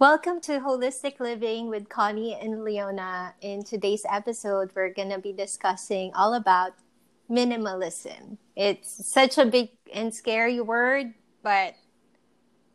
[0.00, 3.34] Welcome to Holistic Living with Connie and Leona.
[3.40, 6.74] In today's episode, we're going to be discussing all about
[7.28, 8.36] minimalism.
[8.54, 11.74] It's such a big and scary word, but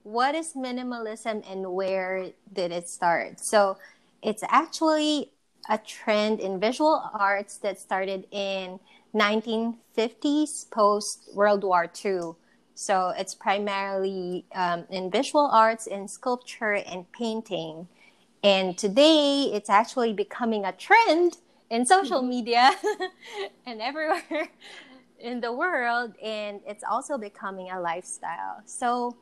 [0.03, 3.39] what is minimalism and where did it start?
[3.39, 3.77] So,
[4.21, 5.31] it's actually
[5.69, 8.81] a trend in visual arts that started in
[9.15, 12.33] 1950s post World War II.
[12.75, 17.87] So it's primarily um, in visual arts, in sculpture, and painting.
[18.43, 21.37] And today, it's actually becoming a trend
[21.69, 22.29] in social mm-hmm.
[22.29, 22.71] media
[23.65, 24.49] and everywhere
[25.19, 26.13] in the world.
[26.21, 28.61] And it's also becoming a lifestyle.
[28.65, 29.17] So,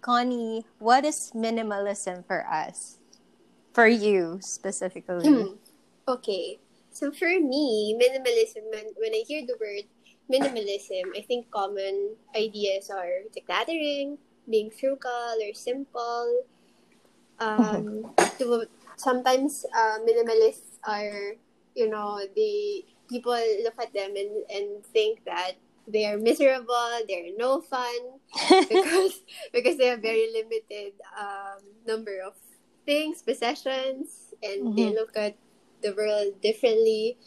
[0.00, 2.98] Connie, what is minimalism for us?
[3.72, 5.28] For you specifically?
[5.28, 5.56] Hmm.
[6.06, 6.58] okay.
[6.94, 9.90] So for me, minimalism, when I hear the word
[10.30, 16.42] minimalism, I think common ideas are decluttering, being frugal or simple.
[17.40, 21.34] Um, to, sometimes uh, minimalists are,
[21.74, 25.52] you know, the people look at them and, and think that
[25.86, 28.18] they are miserable, they're no fun
[28.68, 29.20] because
[29.52, 32.32] because they have very limited um, number of
[32.86, 34.76] things, possessions, and mm-hmm.
[34.76, 35.36] they look at
[35.82, 37.18] the world differently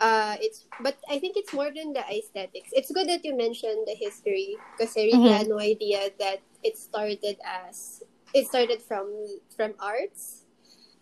[0.00, 2.70] uh, it's but I think it's more than the aesthetics.
[2.72, 5.36] It's good that you mentioned the history because I really mm-hmm.
[5.36, 8.02] had no idea that it started as
[8.34, 9.12] it started from
[9.54, 10.46] from arts,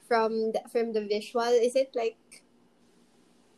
[0.07, 1.47] from the, from the visual.
[1.47, 2.43] Is it like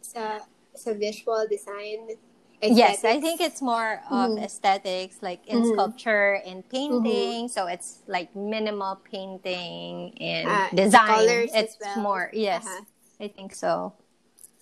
[0.00, 0.44] sa
[0.76, 2.20] sa visual design?
[2.60, 2.76] Aesthetics?
[2.76, 4.44] Yes, I think it's more of mm-hmm.
[4.44, 5.72] aesthetics, like in mm-hmm.
[5.72, 7.48] sculpture and painting.
[7.48, 7.56] Mm-hmm.
[7.56, 11.48] So it's like minimal painting and uh, design.
[11.56, 12.02] It's well.
[12.04, 13.24] more yes, uh-huh.
[13.24, 13.96] I think so.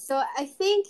[0.09, 0.87] So I think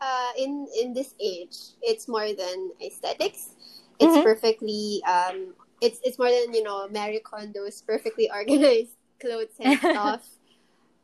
[0.00, 3.52] uh, in in this age, it's more than aesthetics.
[4.00, 4.24] It's mm-hmm.
[4.24, 5.52] perfectly um,
[5.84, 10.24] it's it's more than you know Marie Kondo's perfectly organized clothes and stuff.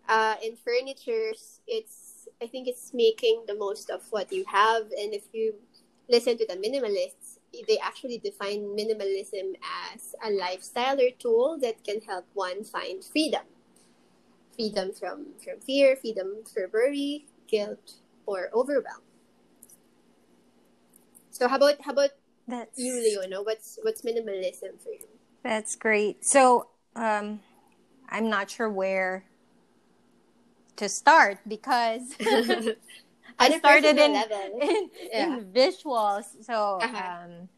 [0.09, 5.13] uh, in furnitures, it's I think it's making the most of what you have, and
[5.13, 5.53] if you
[6.09, 9.61] listen to the minimalists, they actually define minimalism
[9.93, 13.45] as a lifestyle or tool that can help one find freedom.
[14.57, 17.95] Freedom from, from fear, freedom from worry, guilt,
[18.27, 19.03] or overwhelm.
[21.31, 22.11] So how about how about
[22.47, 23.43] that's, you, Leona?
[23.43, 25.07] What's what's minimalism for you?
[25.43, 26.25] That's great.
[26.25, 27.41] So um,
[28.09, 29.25] I'm not sure where
[30.77, 32.15] to start because
[33.39, 35.37] I started in, in, yeah.
[35.37, 36.25] in, visuals.
[36.43, 37.25] So uh-huh.
[37.25, 37.49] um,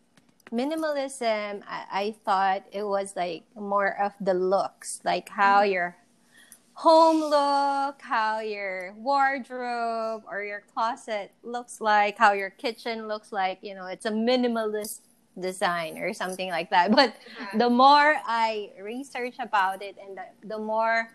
[0.52, 5.72] minimalism, I, I, thought it was like more of the looks, like how mm-hmm.
[5.72, 5.96] your
[6.80, 13.58] home look, how your wardrobe or your closet looks like, how your kitchen looks like.
[13.60, 15.00] You know, it's a minimalist
[15.38, 16.90] design or something like that.
[16.96, 17.58] But uh-huh.
[17.58, 21.12] the more I research about it and the, the more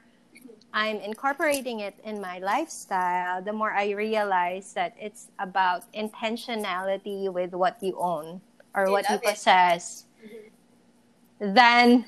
[0.71, 7.55] I'm incorporating it in my lifestyle, the more I realize that it's about intentionality with
[7.55, 8.39] what you own
[8.75, 10.05] or I what you possess.
[10.21, 11.53] Mm-hmm.
[11.55, 12.05] Then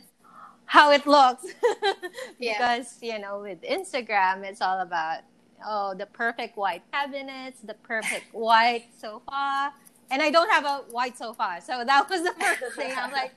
[0.67, 1.45] how it looks.
[2.39, 3.15] Because yeah.
[3.15, 5.21] you know with instagram it's all about
[5.65, 9.73] oh the perfect white cabinets the perfect white sofa.
[10.11, 12.93] And i don't have a white sofa so that was the first thing.
[12.95, 13.33] I'm like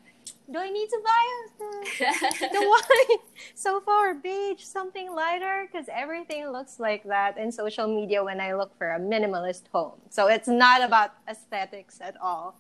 [0.53, 1.25] do i need to buy
[1.59, 3.19] the, the white
[3.55, 5.69] sofa or beige something lighter?
[5.71, 9.99] Because everything looks like that in social media when i look for a minimalist home.
[10.11, 12.57] So it's not about aesthetics at all.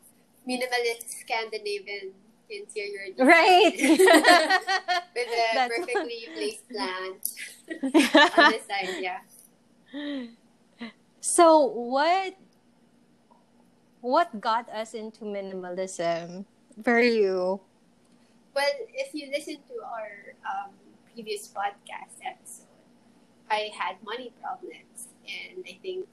[0.49, 2.13] Minimalist scandinavian
[2.50, 3.27] interior design.
[3.27, 3.75] Right.
[5.15, 7.31] With a That's perfectly placed plant
[8.38, 9.21] on the side, yeah.
[11.21, 12.34] So what
[14.00, 16.44] what got us into minimalism
[16.83, 17.60] for you?
[18.55, 20.72] Well, if you listen to our um,
[21.12, 22.66] previous podcast episode,
[23.50, 26.06] I had money problems, and I think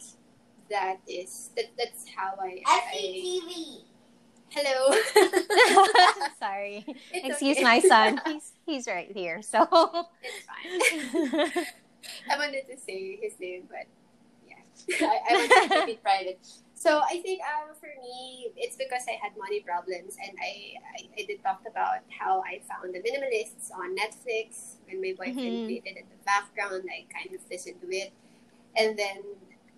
[0.70, 2.62] that is that, that's how I.
[2.66, 3.82] I
[4.50, 4.96] Hello.
[6.40, 6.86] Sorry.
[7.12, 7.64] It's Excuse okay.
[7.64, 8.22] my son.
[8.26, 9.64] He's he's right here, so
[10.22, 11.66] it's fine.
[12.32, 13.88] I wanted to say his name, but
[14.48, 16.40] yeah, I, I wanted to keep it private.
[16.76, 21.10] So I think um, for me, it's because I had money problems, and I, I,
[21.20, 25.66] I did talk about how I found the minimalists on Netflix when my boyfriend mm-hmm.
[25.66, 26.86] played it in the background.
[26.88, 28.14] I kind of listened to it,
[28.78, 29.24] and then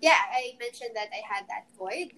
[0.00, 2.12] yeah, I mentioned that I had that void.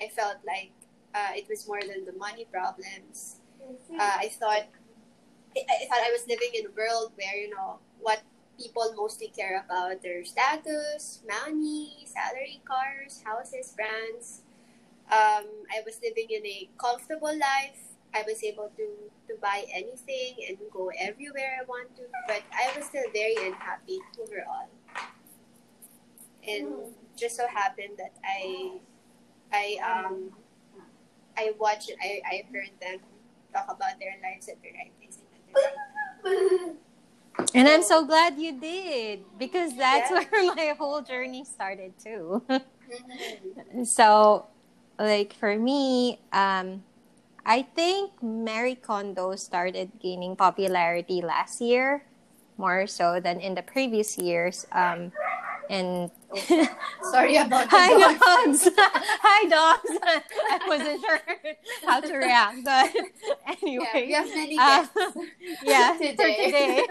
[0.00, 0.72] I felt like
[1.16, 3.40] uh, it was more than the money problems.
[3.90, 4.68] Uh, I thought
[5.56, 8.20] I, thought I was living in a world where you know what
[8.60, 14.42] people mostly care about their status, money, salary, cars, houses, brands.
[15.08, 17.96] Um, I was living in a comfortable life.
[18.14, 18.86] I was able to
[19.28, 23.98] to buy anything and go everywhere I want to, but I was still very unhappy
[24.20, 24.68] overall.
[26.46, 26.92] And mm.
[27.16, 28.78] just so happened that I
[29.50, 30.36] I um
[31.36, 32.98] I watched I I heard them
[33.52, 35.18] talk about their lives at the right place.
[37.54, 40.24] And I'm so glad you did because that's yeah.
[40.30, 42.42] where my whole journey started too.
[42.48, 43.84] Mm-hmm.
[43.84, 44.46] so,
[44.98, 46.82] like for me, um,
[47.44, 52.04] I think Marie Kondo started gaining popularity last year
[52.56, 54.66] more so than in the previous years.
[54.72, 55.12] Um,
[55.70, 56.10] and
[57.10, 58.64] sorry about hi dogs.
[58.64, 58.68] dogs.
[58.78, 59.90] hi dogs.
[60.50, 61.20] I wasn't sure
[61.84, 62.94] how to react, but
[63.46, 64.88] anyway, yeah, many um,
[65.62, 66.16] yeah, today.
[66.16, 66.86] for today.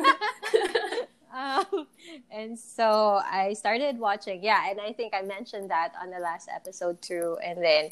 [1.33, 1.88] um,
[2.31, 4.44] and so I started watching.
[4.44, 7.38] Yeah, and I think I mentioned that on the last episode too.
[7.44, 7.92] And then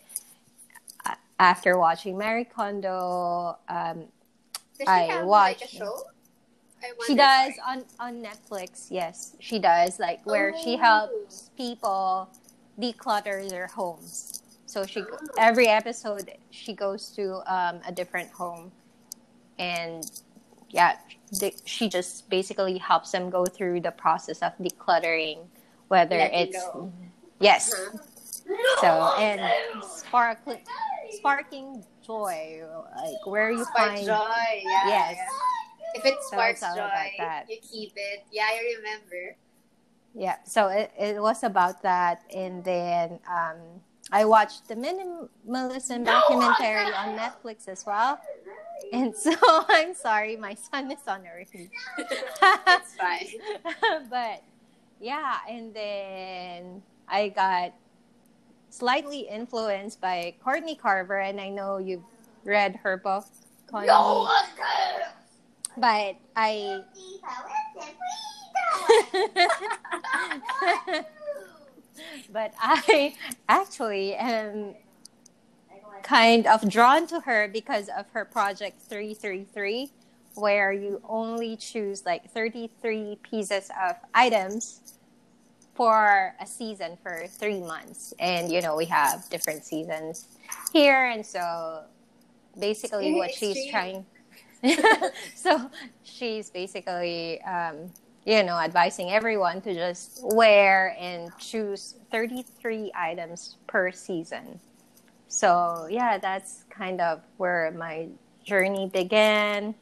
[1.06, 4.06] uh, after watching Marie Kondo, um,
[4.88, 5.62] I watched.
[5.62, 6.04] Like, a show?
[7.08, 8.88] She does on on Netflix.
[8.90, 10.00] Yes, she does.
[10.00, 10.64] Like where oh.
[10.64, 12.30] she helps people
[12.80, 14.42] declutter their homes.
[14.66, 15.18] So she oh.
[15.38, 18.72] every episode she goes to um, a different home,
[19.60, 20.10] and
[20.70, 20.98] yeah,
[21.40, 25.40] they, she just basically helps them go through the process of decluttering,
[25.88, 26.58] whether Let it's
[27.40, 27.74] yes.
[27.74, 27.98] Uh-huh.
[28.82, 30.40] So and spark
[31.12, 32.64] sparking joy,
[32.98, 34.62] like where you Spark find joy.
[34.66, 35.16] Yeah, yes.
[35.18, 35.63] Yeah
[35.94, 38.26] if it sparks so joy, you keep it.
[38.32, 39.36] Yeah, I remember.
[40.16, 42.22] Yeah, so it, it was about that.
[42.36, 43.58] And then um,
[44.12, 48.20] I watched the minimalism documentary on Netflix as well.
[48.92, 49.34] And so
[49.70, 51.70] I'm sorry, my son is on a review.
[51.98, 54.08] It's fine.
[54.10, 54.44] but
[55.00, 57.74] yeah, and then I got
[58.70, 62.04] slightly influenced by Courtney Carver, and I know you've
[62.44, 63.26] read her book.
[63.70, 63.88] Courtney.
[63.88, 64.30] No,
[65.78, 66.84] but I.
[72.32, 73.16] but I
[73.48, 74.76] actually am
[76.04, 79.90] kind of drawn to her because of her project 333
[80.36, 84.98] where you only choose like 33 pieces of items
[85.76, 90.28] for a season for three months and you know we have different seasons
[90.72, 91.84] here and so
[92.60, 94.06] basically what she's trying
[95.36, 95.70] so
[96.04, 97.92] she's basically, um,
[98.26, 104.60] you know, advising everyone to just wear and choose 33 items per season.
[105.28, 108.08] So, yeah, that's kind of where my
[108.46, 109.76] journey began.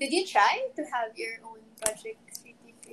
[0.00, 2.18] Did you try to have your own project?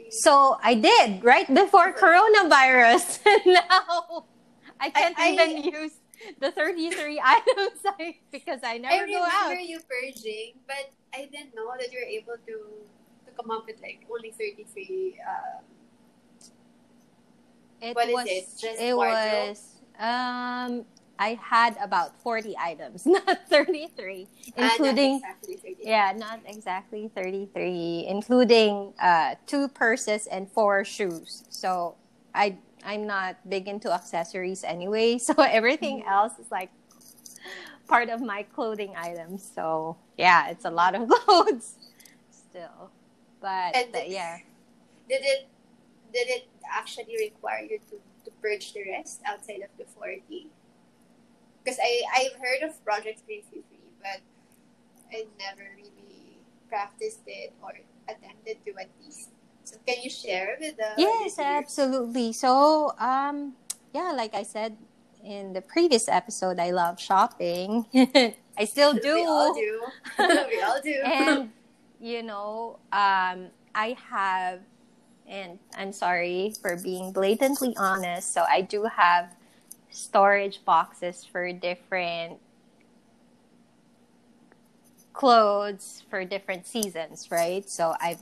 [0.09, 3.19] So I did right before coronavirus.
[3.45, 4.25] now
[4.79, 5.98] I can't I, even I, use
[6.39, 9.29] the 33 items I, because I never I go out.
[9.31, 12.59] I remember you purging, but I didn't know that you were able to
[13.25, 15.63] to come up with like only 33 um,
[17.81, 18.47] it what was, is it?
[18.59, 19.49] Just it wardrobe?
[19.49, 20.85] was um
[21.21, 24.25] I had about 40 items, not 33,
[24.55, 31.43] including not exactly yeah, not exactly 33, including uh, two purses and four shoes.
[31.49, 31.95] So
[32.33, 36.09] I I'm not big into accessories anyway, so everything mm-hmm.
[36.09, 36.71] else is like
[37.87, 39.49] part of my clothing items.
[39.55, 41.75] So yeah, it's a lot of clothes
[42.31, 42.91] still.
[43.41, 44.37] But did, yeah.
[45.07, 45.47] Did it
[46.13, 50.47] did it actually require you to, to purge the rest outside of the 40?
[51.63, 53.61] Because I, I've heard of Project 333,
[54.01, 54.21] but
[55.11, 56.37] I never really
[56.67, 57.73] practiced it or
[58.07, 59.29] attempted to at least
[59.69, 62.33] so can you share with the Yes, absolutely.
[62.33, 63.53] So, um,
[63.93, 64.77] yeah, like I said
[65.23, 67.85] in the previous episode, I love shopping.
[68.57, 69.01] I still do.
[69.13, 69.81] we all do.
[70.17, 71.01] we all do.
[71.05, 71.51] and
[71.99, 74.61] you know, um, I have,
[75.27, 78.33] and I'm sorry for being blatantly honest.
[78.33, 79.35] So I do have
[79.91, 82.39] storage boxes for different
[85.19, 87.69] clothes for different seasons, right?
[87.69, 88.21] So I've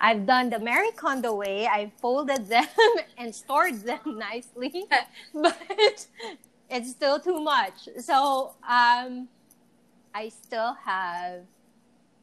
[0.00, 1.66] I've done the Marie Kondo way.
[1.66, 2.66] I folded them
[3.18, 4.86] and stored them nicely,
[5.34, 6.06] but
[6.70, 7.88] it's still too much.
[7.98, 9.28] So um,
[10.14, 11.42] I still have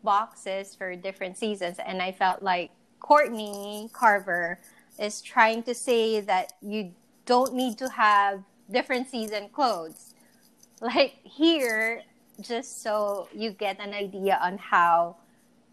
[0.03, 4.59] boxes for different seasons, and I felt like Courtney Carver
[4.99, 6.93] is trying to say that you
[7.25, 8.41] don't need to have
[8.71, 10.15] different season clothes.
[10.81, 12.01] Like here,
[12.41, 15.17] just so you get an idea on how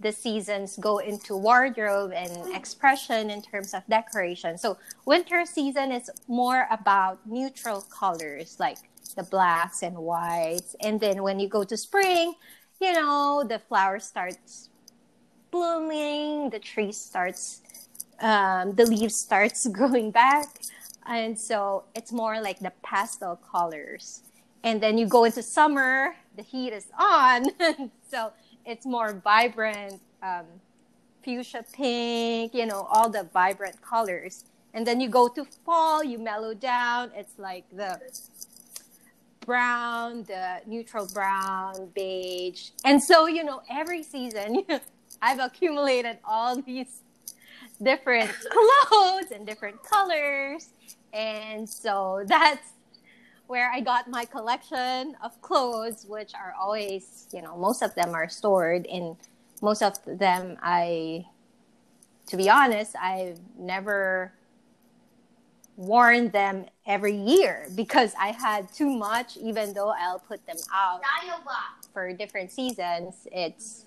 [0.01, 4.59] the seasons go into wardrobe and expression in terms of decoration.
[4.59, 8.79] So winter season is more about neutral colors like
[9.17, 10.75] the blacks and whites.
[10.81, 12.35] And then when you go to spring,
[12.81, 14.71] you know, the flower starts
[15.51, 17.63] blooming, the tree starts,
[18.21, 20.49] um, the leaves starts growing back.
[21.07, 24.23] And so it's more like the pastel colors.
[24.65, 27.47] And then you go into summer, the heat is on.
[28.11, 28.33] so
[28.65, 30.47] it's more vibrant, um,
[31.23, 34.45] fuchsia pink, you know, all the vibrant colors.
[34.73, 37.13] And then you go to fall, you mellow down.
[37.15, 38.01] It's like the
[39.45, 42.71] brown, the neutral brown, beige.
[42.85, 44.65] And so, you know, every season
[45.23, 47.01] I've accumulated all these
[47.83, 50.71] different clothes and different colors.
[51.13, 52.74] And so that's
[53.47, 58.15] where I got my collection of clothes, which are always, you know, most of them
[58.15, 59.17] are stored in
[59.63, 61.27] most of them I
[62.27, 64.33] to be honest, I've never
[65.77, 71.01] worn them every year because I had too much, even though I'll put them out
[71.93, 73.27] for different seasons.
[73.33, 73.85] It's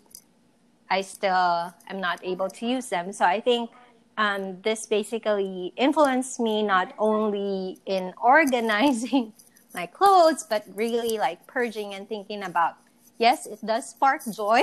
[0.89, 3.11] I still am not able to use them.
[3.11, 3.71] So I think
[4.17, 9.33] um, this basically influenced me not only in organizing
[9.77, 12.73] my clothes, but really like purging and thinking about
[13.21, 14.61] yes, it does spark joy,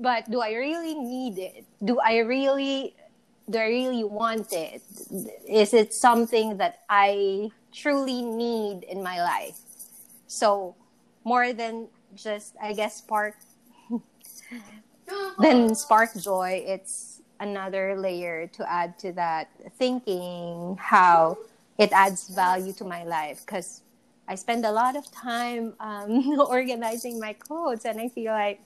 [0.00, 1.64] but do I really need it?
[1.84, 2.96] Do I really
[3.48, 4.80] do I really want it?
[5.46, 9.58] Is it something that I truly need in my life?
[10.26, 10.74] So
[11.24, 13.36] more than just I guess spark
[15.38, 21.36] then spark joy, it's another layer to add to that thinking how
[21.78, 23.82] it adds value to my life because
[24.30, 28.60] I spend a lot of time um, organizing my clothes and I feel like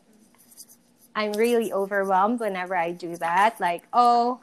[1.17, 3.59] I'm really overwhelmed whenever I do that.
[3.61, 4.41] Like, oh,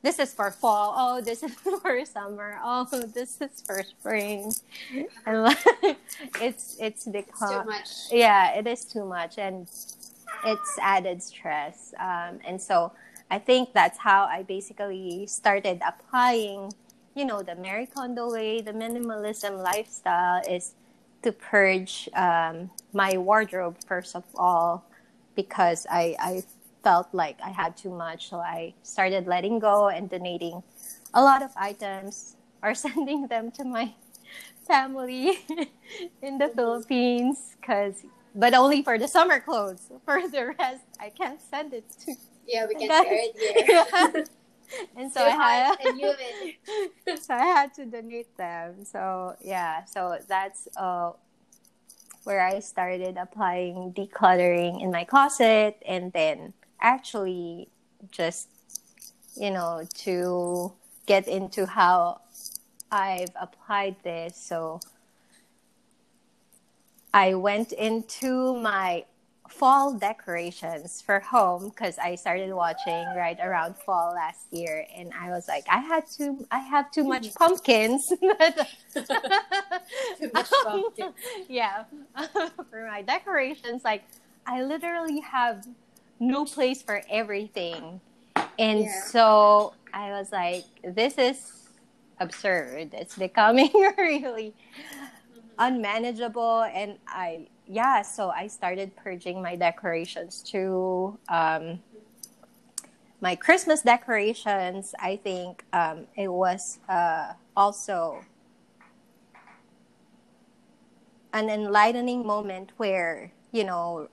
[0.00, 0.94] this is for fall.
[0.96, 2.58] Oh, this is for summer.
[2.64, 2.84] Oh,
[3.14, 4.50] this is for spring.
[5.26, 5.58] And like,
[6.40, 9.68] it's it's become it's yeah, it is too much, and
[10.44, 11.92] it's added stress.
[12.00, 12.92] Um, and so
[13.30, 16.72] I think that's how I basically started applying,
[17.16, 20.74] you know, the Marie Kondo way, the minimalism lifestyle is
[21.22, 24.84] to purge um, my wardrobe first of all,
[25.34, 26.42] because I, I
[26.84, 28.28] felt like I had too much.
[28.28, 30.62] So I started letting go and donating
[31.14, 33.94] a lot of items or sending them to my
[34.68, 35.38] family
[36.22, 38.04] in the Philippines because
[38.34, 39.90] but only for the summer clothes.
[40.04, 42.14] For the rest, I can't send it to.
[42.46, 44.24] Yeah, we can share it here.
[44.96, 45.76] and so I had
[47.20, 48.84] so I had to donate them.
[48.84, 51.12] So yeah, so that's uh,
[52.24, 57.68] where I started applying decluttering in my closet, and then actually
[58.10, 58.48] just
[59.36, 60.72] you know to
[61.06, 62.20] get into how
[62.90, 64.36] I've applied this.
[64.36, 64.80] So
[67.12, 69.04] I went into my
[69.48, 75.30] fall decorations for home because I started watching right around fall last year, and I
[75.30, 78.06] was like, I had too, I have too much pumpkins.
[78.08, 78.20] too
[80.32, 81.14] much pumpkins.
[81.48, 81.84] yeah,
[82.70, 84.04] for my decorations, like
[84.46, 85.66] I literally have
[86.20, 88.00] no place for everything,
[88.58, 89.02] and yeah.
[89.06, 91.68] so I was like, this is
[92.20, 92.90] absurd.
[92.92, 95.40] It's becoming really mm-hmm.
[95.58, 101.78] unmanageable and i yeah so i started purging my decorations too um,
[103.20, 104.94] my christmas decorations.
[104.98, 108.24] I think um, it was uh, also
[111.32, 114.08] an enlightening moment where you know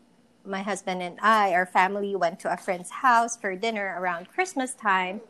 [0.46, 4.74] my husband and i our family went to a friend's house for dinner around christmas
[4.74, 5.22] time.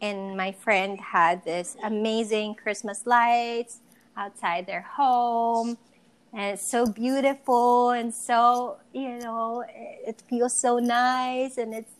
[0.00, 3.80] And my friend had this amazing christmas lights
[4.16, 5.76] outside their home
[6.32, 9.64] and it's so beautiful and so you know
[10.06, 11.92] it feels so nice and it's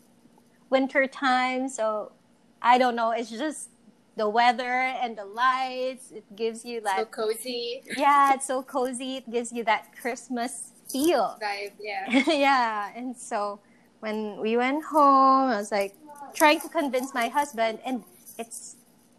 [0.70, 2.12] winter time so
[2.61, 3.70] i don't know it's just
[4.16, 4.64] the weather
[5.02, 7.82] and the lights it gives you that so cozy.
[7.97, 11.38] Yeah it's so cozy it gives you that christmas feel.
[11.40, 12.23] Vibe yeah.
[12.26, 13.61] Yeah and so
[14.00, 15.94] when we went home i was like
[16.35, 18.04] trying to convince my husband and
[18.38, 18.76] it's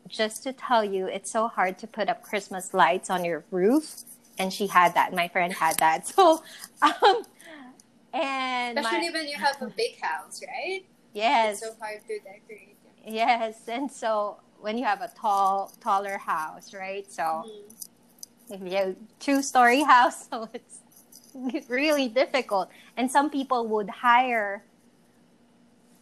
[0.10, 4.04] just to tell you, it's so hard to put up Christmas lights on your roof.
[4.40, 5.14] And she had that.
[5.14, 6.08] My friend had that.
[6.16, 6.42] So,
[6.82, 7.24] um,
[8.14, 10.86] and especially my, when you have a big house, right?
[11.14, 11.62] Yes.
[11.62, 12.78] It's so hard to decorate.
[13.06, 17.10] Yes, and so when you have a tall, taller house, right?
[17.12, 18.54] So mm-hmm.
[18.54, 22.70] if you have two-story house, so it's really difficult.
[22.98, 24.64] And some people would hire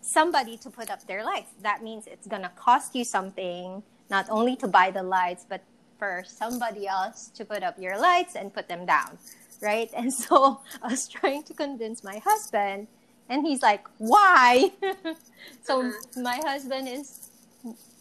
[0.02, 1.52] somebody to put up their lights.
[1.62, 5.62] That means it's gonna cost you something not only to buy the lights, but
[5.98, 9.18] for somebody else to put up your lights and put them down,
[9.62, 9.90] right?
[9.96, 12.88] And so I was trying to convince my husband,
[13.30, 14.72] and he's like, "Why?"
[15.64, 16.22] so uh-huh.
[16.22, 17.30] my husband is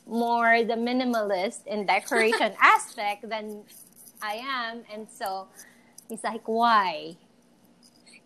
[0.06, 3.64] more the minimalist in decoration aspect than
[4.22, 5.48] I am, and so
[6.08, 7.16] he's like, "Why?"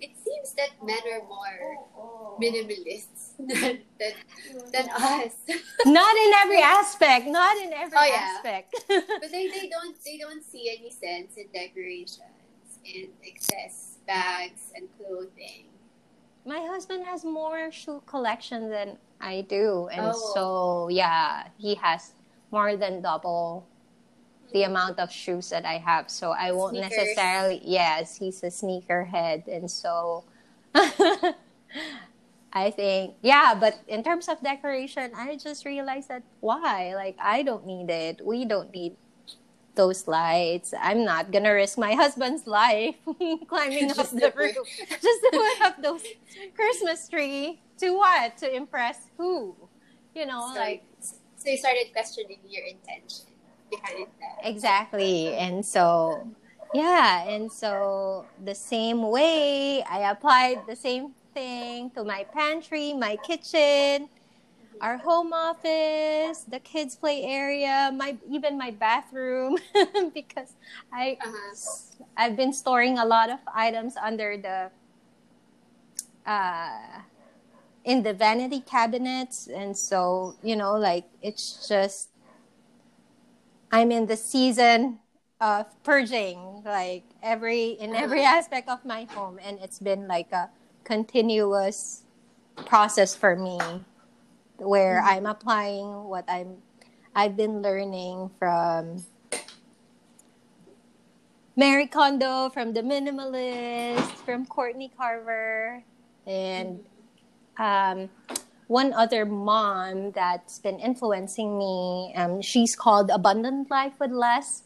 [0.00, 3.78] It seems that men are more minimalists than,
[4.72, 5.32] than, us.
[5.86, 7.26] not in every aspect.
[7.26, 8.34] Not in every oh, yeah.
[8.36, 8.74] aspect.
[8.88, 12.20] but they, they don't they don't see any sense in decorations
[12.84, 15.66] and excess bags and clothing.
[16.46, 20.32] My husband has more shoe collection than I do, and oh.
[20.34, 22.12] so yeah, he has
[22.50, 23.66] more than double
[24.52, 24.70] the hmm.
[24.70, 26.10] amount of shoes that I have.
[26.10, 26.90] So I won't Sneakers.
[26.96, 27.60] necessarily.
[27.64, 30.24] Yes, he's a sneaker head, and so
[32.52, 33.54] I think yeah.
[33.58, 36.94] But in terms of decoration, I just realized that why?
[36.94, 38.24] Like I don't need it.
[38.24, 38.96] We don't need
[39.74, 40.74] those lights.
[40.78, 42.96] I'm not gonna risk my husband's life
[43.48, 44.56] climbing up the roof
[44.88, 46.02] just to put up those
[46.54, 47.60] Christmas tree.
[47.78, 48.36] To what?
[48.38, 49.56] To impress who?
[50.14, 50.82] You know, so, like.
[51.00, 53.26] So you started questioning your intention
[53.70, 54.46] behind that.
[54.46, 55.32] Exactly.
[55.34, 56.28] And so,
[56.74, 57.24] yeah.
[57.26, 64.08] And so the same way, I applied the same thing to my pantry, my kitchen,
[64.84, 69.56] our home office, the kids' play area, my even my bathroom,
[70.14, 70.52] because
[70.92, 72.04] I uh-huh.
[72.16, 74.68] I've been storing a lot of items under the
[76.28, 77.08] uh,
[77.84, 82.12] in the vanity cabinets, and so you know, like it's just
[83.72, 85.00] I'm in the season
[85.40, 90.52] of purging, like every in every aspect of my home, and it's been like a
[90.90, 92.02] continuous
[92.66, 93.58] process for me,
[94.58, 95.14] where mm-hmm.
[95.14, 96.58] I'm applying what I'm
[97.14, 99.04] I've been learning from
[101.54, 105.84] Marie Kondo, from the minimalist, from Courtney Carver,
[106.26, 106.82] and
[107.56, 108.10] um,
[108.66, 112.14] one other mom that's been influencing me.
[112.16, 114.64] Um, she's called Abundant Life with Less.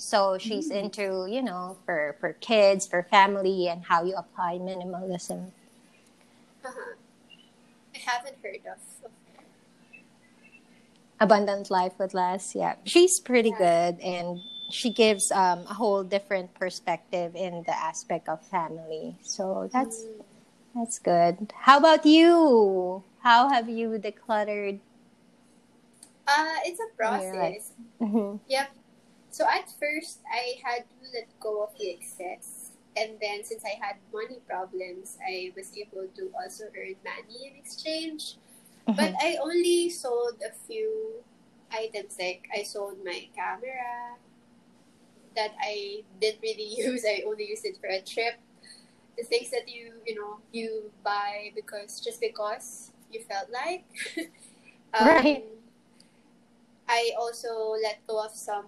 [0.00, 0.84] So she's mm.
[0.84, 5.50] into, you know, for, for kids, for family, and how you apply minimalism.
[6.68, 6.94] Uh-huh.
[7.94, 9.10] I haven't heard of,
[11.20, 12.54] Abundant Life with Less.
[12.54, 13.90] Yeah, she's pretty yeah.
[13.92, 19.16] good, and she gives um, a whole different perspective in the aspect of family.
[19.22, 20.22] So that's mm.
[20.74, 21.52] that's good.
[21.56, 23.02] How about you?
[23.22, 24.78] How have you decluttered?
[26.28, 27.72] Uh, it's a process.
[28.00, 28.36] Mm-hmm.
[28.46, 28.68] Yep.
[29.30, 32.57] So at first, I had to let go of the excess.
[32.98, 37.54] And then, since I had money problems, I was able to also earn money in
[37.54, 38.36] exchange.
[38.88, 38.98] Mm-hmm.
[38.98, 41.22] But I only sold a few
[41.70, 42.16] items.
[42.18, 44.18] Like, I sold my camera
[45.36, 47.04] that I didn't really use.
[47.06, 48.34] I only used it for a trip.
[49.16, 53.84] The things that you, you know, you buy because just because you felt like.
[54.98, 55.44] um, right.
[56.88, 58.66] I also let go of some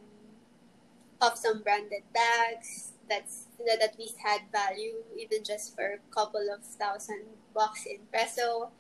[1.21, 6.47] of some branded bags that's that at least had value, even just for a couple
[6.49, 8.71] of thousand bucks in peso.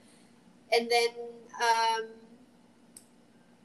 [0.73, 1.11] And then
[1.59, 2.05] um,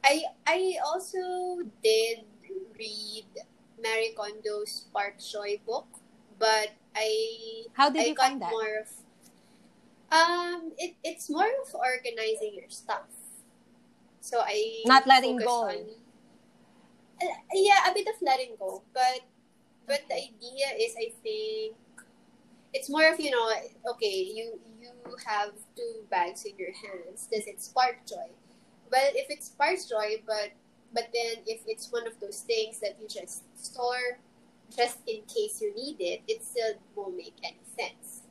[0.04, 2.26] I I also did
[2.74, 3.30] read
[3.78, 5.86] Marie Kondo's Spark Joy book,
[6.42, 8.50] but I how did I you find that?
[8.50, 8.90] More of,
[10.10, 13.06] um, it, it's more of organizing your stuff.
[14.20, 15.70] So I not letting go.
[15.70, 15.78] On,
[17.22, 19.22] uh, yeah, a bit of letting go, but
[19.88, 21.76] but the idea is, I think,
[22.74, 23.52] it's more of you know,
[23.92, 24.90] okay, you you
[25.26, 27.28] have two bags in your hands.
[27.32, 28.30] Does it spark joy?
[28.92, 30.52] Well, if it sparks joy, but
[30.94, 34.20] but then if it's one of those things that you just store
[34.76, 38.26] just in case you need it, it still won't make any sense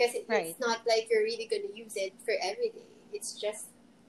[0.00, 0.46] because it, right.
[0.46, 2.88] it's not like you're really going to use it for every day.
[3.12, 3.66] It's just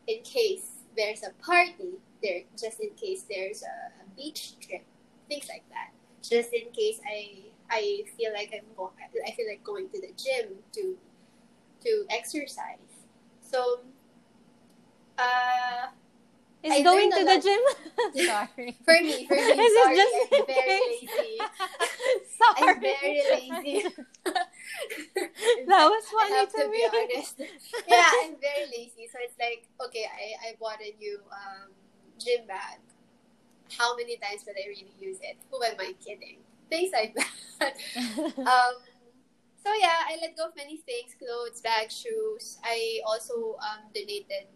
[0.07, 4.83] in case there's a party, there just in case there's a, a beach trip,
[5.27, 5.91] things like that.
[6.21, 8.91] Just in case I I feel like I'm going,
[9.25, 10.97] I feel like going to the gym to
[11.83, 12.77] to exercise.
[13.41, 13.81] So,
[15.17, 15.87] uh,
[16.63, 18.25] is I going to the gym?
[18.27, 18.77] sorry.
[18.85, 19.95] For me, for me, Is sorry.
[19.95, 21.37] Just I'm very lazy.
[22.37, 22.69] sorry.
[22.69, 23.87] I'm very lazy.
[25.65, 27.41] that was funny I have to, to be honest.
[27.87, 29.09] Yeah, I'm very lazy.
[29.11, 31.71] So it's like, okay, I, I bought a new um,
[32.19, 32.77] gym bag.
[33.77, 35.37] How many times will I really use it?
[35.49, 36.39] Who am I kidding?
[36.69, 37.75] Things like that.
[38.37, 38.75] um,
[39.63, 42.57] so yeah, I let go of many things: clothes, bags, shoes.
[42.63, 44.47] I also um, donated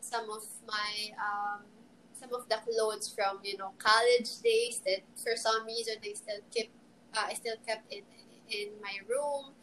[0.00, 1.64] some of my um,
[2.12, 6.42] some of the clothes from you know college days that for some reason I still
[6.52, 6.70] keep
[7.16, 8.02] uh, I still kept in
[8.50, 9.54] in my room.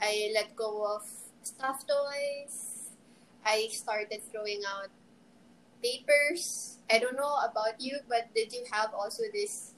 [0.00, 1.02] I let go of
[1.42, 2.94] stuffed toys.
[3.44, 4.90] I started throwing out
[5.82, 6.77] papers.
[6.90, 9.74] I don't know about you, but did you have also this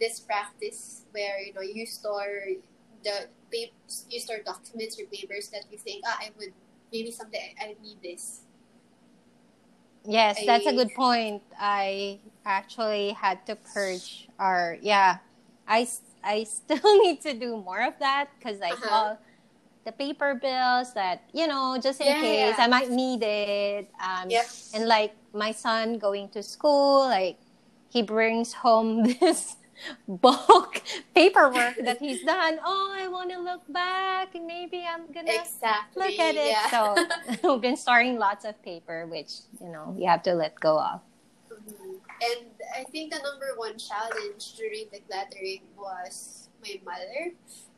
[0.00, 2.56] this practice where you know you store
[3.04, 6.52] the papers, you store documents or papers that you think ah I would
[6.92, 8.42] maybe someday I, I need this.
[10.04, 11.42] Yes, I, that's a good point.
[11.58, 15.18] I actually had to purge our yeah.
[15.68, 15.86] I
[16.24, 18.88] I still need to do more of that because I uh-huh.
[18.90, 19.18] all
[19.84, 22.64] the paper bills that you know just in yeah, case yeah.
[22.64, 23.90] I might need it.
[24.02, 24.28] Um.
[24.74, 27.38] And like my son going to school, like
[27.88, 29.56] he brings home this
[30.06, 30.82] bulk
[31.14, 32.58] paperwork that he's done.
[32.64, 36.50] Oh, I want to look back maybe I'm gonna exactly, look at it.
[36.50, 36.70] Yeah.
[36.70, 36.96] So
[37.52, 41.00] we've been storing lots of paper, which you know you have to let go of.
[41.50, 41.96] Mm-hmm.
[42.22, 47.32] And I think the number one challenge during the decluttering was my mother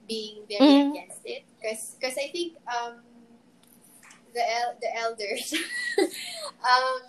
[0.09, 0.91] being very mm-hmm.
[0.93, 3.03] against it, because because I think um
[4.35, 5.55] the el- the elders
[5.99, 7.01] um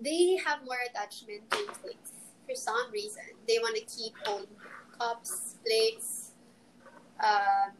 [0.00, 2.12] they have more attachment to things
[2.46, 3.22] for some reason.
[3.48, 4.48] They want to keep old
[4.98, 6.32] cups, plates,
[7.22, 7.72] um,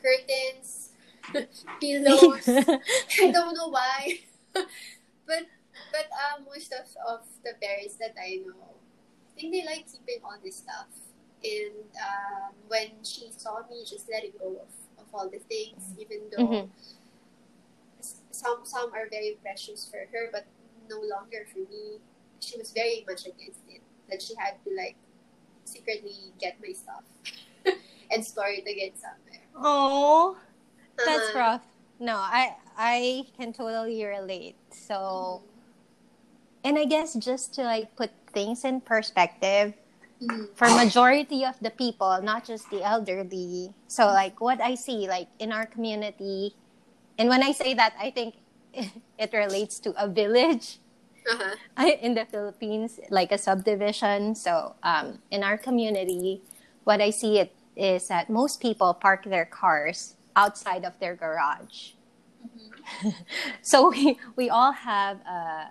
[0.00, 0.90] curtains,
[1.80, 2.48] pillows.
[2.48, 4.20] I don't know why.
[4.52, 5.46] but
[5.90, 8.76] but um, most of, of the parents that I know,
[9.36, 10.88] I think they like keeping all this stuff.
[11.44, 16.18] And um, when she saw me just letting go of, of all the things, even
[16.30, 16.68] though mm-hmm.
[18.30, 20.46] some some are very precious for her, but
[20.88, 22.00] no longer for me
[22.42, 23.80] she was very much against it.
[24.10, 24.96] That she had to like
[25.64, 27.04] secretly get my stuff
[28.10, 29.40] and store it again somewhere.
[29.56, 30.36] Oh,
[30.98, 31.38] that's uh-huh.
[31.38, 31.66] rough.
[31.98, 34.56] No, I I can totally relate.
[34.70, 36.68] So, mm-hmm.
[36.68, 39.74] and I guess just to like put things in perspective.
[40.54, 43.74] For majority of the people, not just the elderly.
[43.88, 46.54] So, like what I see, like in our community,
[47.18, 48.36] and when I say that, I think
[49.18, 50.78] it relates to a village
[51.30, 51.86] uh-huh.
[52.02, 54.34] in the Philippines, like a subdivision.
[54.34, 56.42] So um, in our community,
[56.84, 61.92] what I see it is that most people park their cars outside of their garage.
[62.42, 63.10] Mm-hmm.
[63.62, 65.66] so we we all have uh,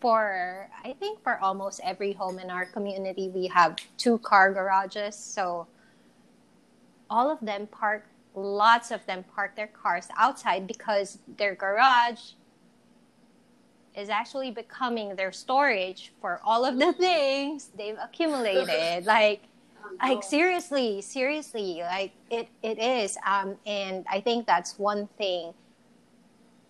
[0.00, 5.16] for I think for almost every home in our community we have two car garages.
[5.16, 5.66] So
[7.10, 12.32] all of them park lots of them park their cars outside because their garage
[13.96, 19.04] is actually becoming their storage for all of the things they've accumulated.
[19.06, 19.42] like,
[20.00, 23.16] like seriously, seriously, like it, it is.
[23.26, 25.52] Um, and I think that's one thing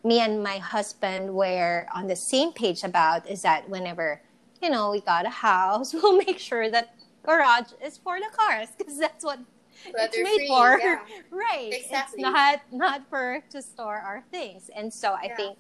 [0.05, 4.21] me and my husband were on the same page about is that whenever,
[4.63, 8.69] you know, we got a house, we'll make sure that garage is for the cars
[8.79, 9.39] because that's what
[9.87, 10.79] it's made free, for.
[10.79, 11.01] Yeah.
[11.31, 11.73] right.
[11.73, 12.23] Exactly.
[12.23, 14.71] It's not not for to store our things.
[14.75, 15.37] And so I yeah.
[15.37, 15.59] think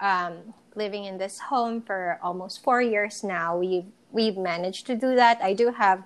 [0.00, 3.56] um, living in this home for almost four years now.
[3.58, 5.40] We've we've managed to do that.
[5.42, 6.02] I do have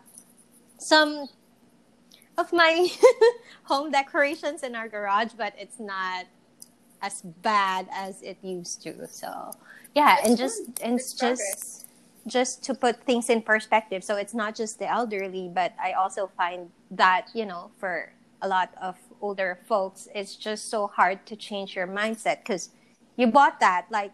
[0.79, 1.29] some
[2.37, 2.89] of my
[3.65, 6.27] home decorations in our garage, but it's not
[7.05, 9.07] as bad as it used to.
[9.07, 9.53] So
[9.95, 11.87] yeah, and just and it's just
[12.27, 14.03] just to put things in perspective.
[14.03, 18.49] So it's not just the elderly, but I also find that you know for a
[18.49, 22.71] lot of older folks, it's just so hard to change your mindset because
[23.17, 24.13] you bought that like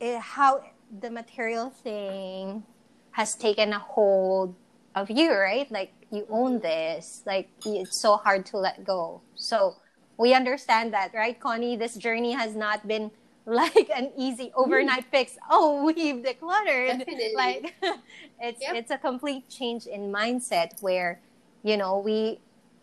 [0.00, 0.64] it, how
[1.00, 2.64] the material thing
[3.12, 4.54] has taken a hold
[4.94, 5.70] of you, right?
[5.70, 9.20] Like you own this, like it's so hard to let go.
[9.34, 9.76] So
[10.18, 11.76] we understand that, right, Connie?
[11.76, 13.10] This journey has not been
[13.46, 15.10] like an easy overnight mm.
[15.10, 15.38] fix.
[15.50, 16.98] Oh, we've decluttered.
[16.98, 17.32] Definitely.
[17.34, 17.74] Like
[18.40, 18.74] it's yep.
[18.74, 21.20] it's a complete change in mindset where,
[21.62, 22.40] you know, we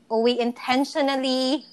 [0.10, 1.66] we intentionally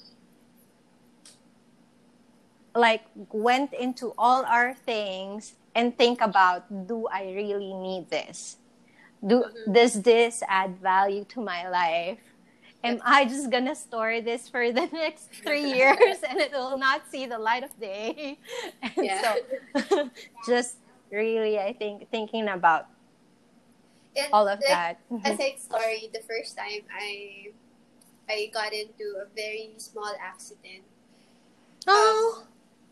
[2.75, 8.57] like went into all our things and think about do I really need this?
[9.25, 9.73] Do mm-hmm.
[9.73, 12.32] does this add value to my life?
[12.83, 17.07] Am I just gonna store this for the next three years and it will not
[17.09, 18.37] see the light of day?
[18.83, 19.35] And yeah.
[19.87, 20.09] so
[20.47, 20.77] just
[21.09, 22.87] really I think thinking about
[24.15, 24.99] and all of like, that.
[25.23, 27.51] As I story, the first time I
[28.29, 30.83] I got into a very small accident.
[31.87, 32.43] Oh.
[32.43, 32.47] Um,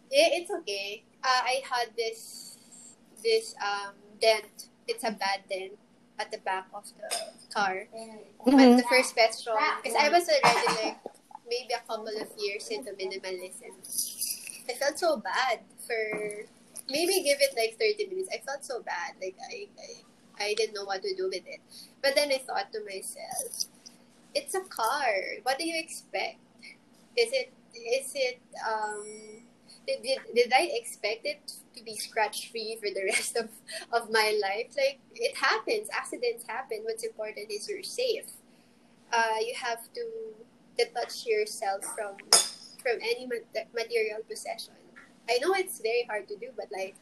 [0.09, 1.03] it, it's okay.
[1.23, 2.57] Uh, I had this
[3.21, 4.71] this um dent.
[4.87, 5.77] It's a bad dent
[6.21, 7.09] at the back of the
[7.53, 7.87] car.
[7.89, 8.57] Mm-hmm.
[8.57, 10.97] But the first petrol, because I was already like
[11.49, 13.73] maybe a couple of years into minimalism.
[14.69, 16.45] I felt so bad for
[16.89, 18.29] maybe give it like 30 minutes.
[18.31, 19.17] I felt so bad.
[19.19, 21.59] Like I, I, I didn't know what to do with it.
[22.01, 23.65] But then I thought to myself,
[24.35, 25.41] it's a car.
[25.43, 26.37] What do you expect?
[27.17, 29.40] Is it is it um
[29.87, 33.49] did, did, did I expect it to be scratch free for the rest of,
[33.91, 34.73] of my life?
[34.77, 36.79] Like it happens, accidents happen.
[36.83, 38.25] What's important is you're safe.
[39.11, 40.03] Uh, you have to
[40.77, 42.15] detach yourself from
[42.81, 44.73] from any material possession.
[45.29, 46.95] I know it's very hard to do, but like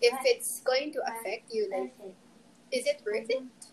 [0.00, 1.92] if it's going to affect you, like
[2.72, 3.42] is it worth it?
[3.42, 3.70] Mm-hmm.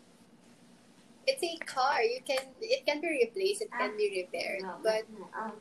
[1.27, 2.01] It's a car.
[2.01, 3.61] You can it can be replaced.
[3.61, 3.97] It can ah.
[3.97, 5.03] be repaired, but
[5.37, 5.53] um.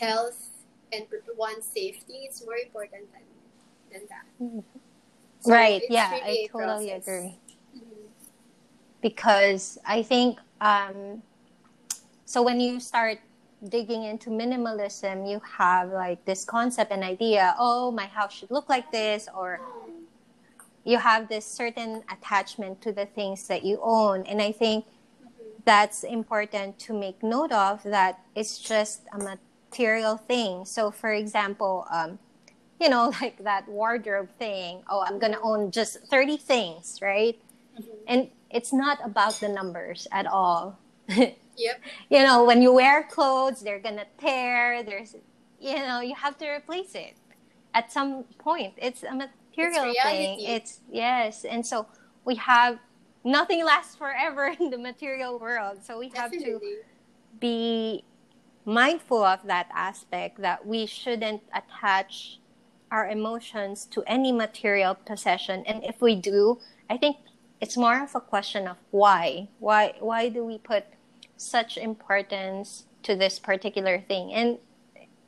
[0.00, 0.49] health
[0.92, 3.22] and one's safety is more important than
[3.92, 4.26] than that.
[4.42, 4.60] Mm-hmm.
[5.40, 5.82] So right.
[5.88, 7.08] Yeah, really I totally process.
[7.08, 7.38] agree.
[7.76, 8.06] Mm-hmm.
[9.00, 11.22] Because I think um,
[12.24, 13.18] so when you start
[13.68, 17.54] digging into minimalism, you have like this concept and idea.
[17.58, 19.60] Oh, my house should look like this, or
[20.84, 24.84] you have this certain attachment to the things that you own, and I think
[25.64, 29.18] that's important to make note of that it's just a
[29.70, 30.64] material thing.
[30.64, 32.18] So, for example, um,
[32.80, 34.82] you know, like that wardrobe thing.
[34.88, 37.38] Oh, I'm gonna own just 30 things, right?
[37.78, 37.90] Mm-hmm.
[38.08, 40.78] And it's not about the numbers at all.
[41.08, 41.80] yep.
[42.08, 44.82] You know, when you wear clothes, they're gonna tear.
[44.82, 45.14] There's,
[45.60, 47.14] you know, you have to replace it
[47.74, 48.74] at some point.
[48.76, 50.40] It's a material it's thing.
[50.40, 51.86] It's yes, and so
[52.24, 52.78] we have
[53.22, 55.78] nothing lasts forever in the material world.
[55.84, 56.52] So we Definitely.
[56.52, 56.76] have to
[57.38, 58.04] be
[58.72, 62.38] mindful of that aspect that we shouldn't attach
[62.90, 65.64] our emotions to any material possession.
[65.66, 67.18] And if we do, I think
[67.60, 69.48] it's more of a question of why.
[69.58, 70.84] Why why do we put
[71.36, 74.32] such importance to this particular thing?
[74.32, 74.58] And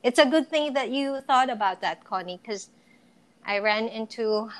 [0.02, 2.70] it's a good thing that you thought about that, Connie, because
[3.46, 4.50] I ran into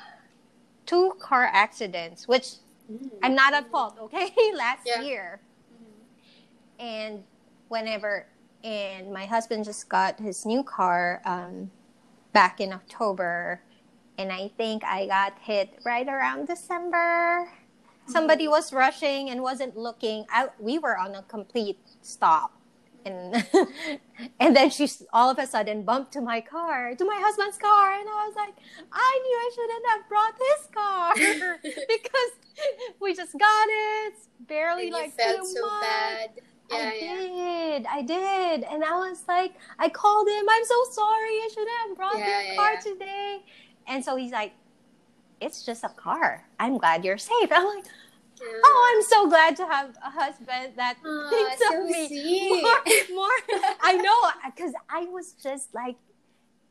[0.85, 3.07] two car accidents, which Mm-hmm.
[3.23, 4.31] I'm not at fault, okay?
[4.55, 5.01] Last yeah.
[5.01, 5.39] year.
[5.73, 6.85] Mm-hmm.
[6.85, 7.23] And
[7.69, 8.25] whenever,
[8.63, 11.71] and my husband just got his new car um,
[12.31, 13.61] back in October.
[14.17, 17.47] And I think I got hit right around December.
[17.47, 18.11] Mm-hmm.
[18.11, 20.25] Somebody was rushing and wasn't looking.
[20.29, 22.53] I, we were on a complete stop
[23.05, 23.35] and
[24.39, 27.93] and then she all of a sudden bumped to my car to my husband's car
[27.93, 28.53] and i was like
[28.91, 31.13] i knew i shouldn't have brought his car
[31.87, 32.31] because
[32.99, 34.13] we just got it
[34.47, 35.85] barely and like felt so months.
[35.85, 36.29] bad
[36.71, 37.15] yeah, I yeah.
[37.15, 37.85] did.
[37.85, 38.63] I did.
[38.63, 40.45] And I was like, I called him.
[40.49, 41.35] I'm so sorry.
[41.43, 43.41] I shouldn't have brought yeah, your car today.
[43.87, 44.53] And so he's like,
[45.41, 46.45] it's just a car.
[46.59, 47.49] I'm glad you're safe.
[47.51, 47.85] I'm like,
[48.41, 52.63] Oh, I'm so glad to have a husband that oh, thinks so of me sweet.
[53.11, 53.15] more.
[53.15, 53.59] more.
[53.81, 55.95] I know because I was just like,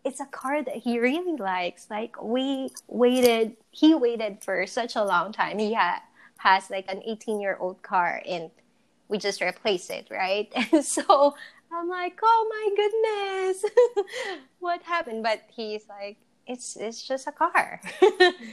[0.04, 1.88] it's a car that he really likes.
[1.88, 5.58] Like we waited, he waited for such a long time.
[5.58, 6.02] He ha-
[6.38, 8.50] has like an 18 year old car, and
[9.12, 10.50] we just replace it, right?
[10.72, 11.36] And so
[11.70, 13.64] I'm like, oh my goodness,
[14.58, 15.22] what happened?
[15.22, 17.80] But he's like, it's it's just a car.
[18.00, 18.42] Mm-hmm.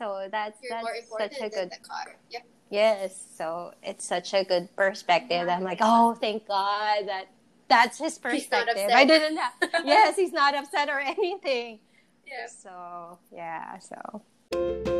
[0.00, 0.80] So that's You're
[1.18, 2.16] that's such a good car.
[2.30, 2.46] Yep.
[2.70, 3.22] Yes.
[3.36, 5.46] So it's such a good perspective.
[5.46, 7.26] I'm like, oh, thank God that
[7.68, 8.88] that's his perspective.
[8.90, 9.52] I didn't have.
[9.84, 11.80] yes, he's not upset or anything.
[12.26, 12.46] Yeah.
[12.48, 13.78] So yeah.
[13.78, 14.99] So.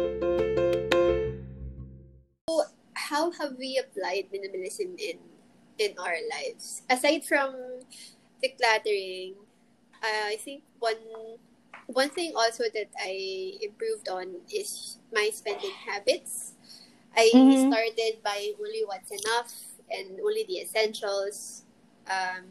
[3.10, 5.18] How have we applied minimalism in
[5.82, 7.82] in our lives aside from
[8.38, 9.34] decluttering?
[9.98, 11.02] Uh, I think one
[11.90, 16.54] one thing also that I improved on is my spending habits.
[17.16, 17.66] I mm-hmm.
[17.66, 19.50] started buying only what's enough
[19.90, 21.66] and only the essentials.
[22.06, 22.46] Um,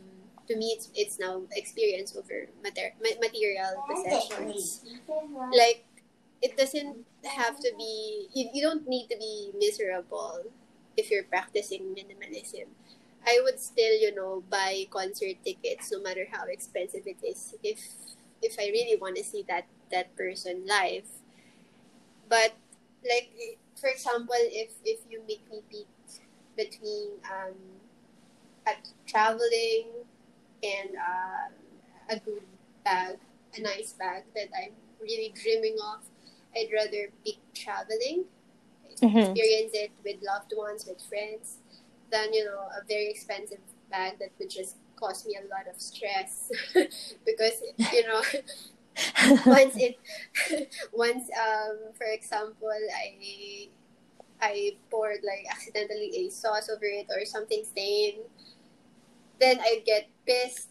[0.47, 4.83] to me, it's, it's now experience over mater- material possessions.
[5.55, 5.85] Like,
[6.41, 10.43] it doesn't have to be, you, you don't need to be miserable
[10.97, 12.65] if you're practicing minimalism.
[13.25, 17.79] I would still, you know, buy concert tickets no matter how expensive it is if
[18.41, 21.03] if I really want to see that that person live.
[22.29, 22.53] But
[23.03, 25.87] like for example, if if you make me pick
[26.55, 27.55] between um,
[28.65, 29.87] at traveling
[30.63, 31.47] and uh,
[32.09, 32.43] a good
[32.83, 33.17] bag,
[33.55, 36.03] a nice bag that I'm really dreaming of,
[36.55, 38.25] I'd rather be traveling,
[39.01, 39.17] mm-hmm.
[39.17, 41.57] experience it with loved ones, with friends,
[42.11, 43.59] than you know a very expensive
[43.89, 46.51] bag that would just cause me a lot of stress
[47.25, 48.21] because you know
[49.45, 49.97] once it
[50.93, 53.69] once um for example I
[54.41, 58.23] I poured like accidentally a sauce over it or something stained
[59.39, 60.69] then I get pissed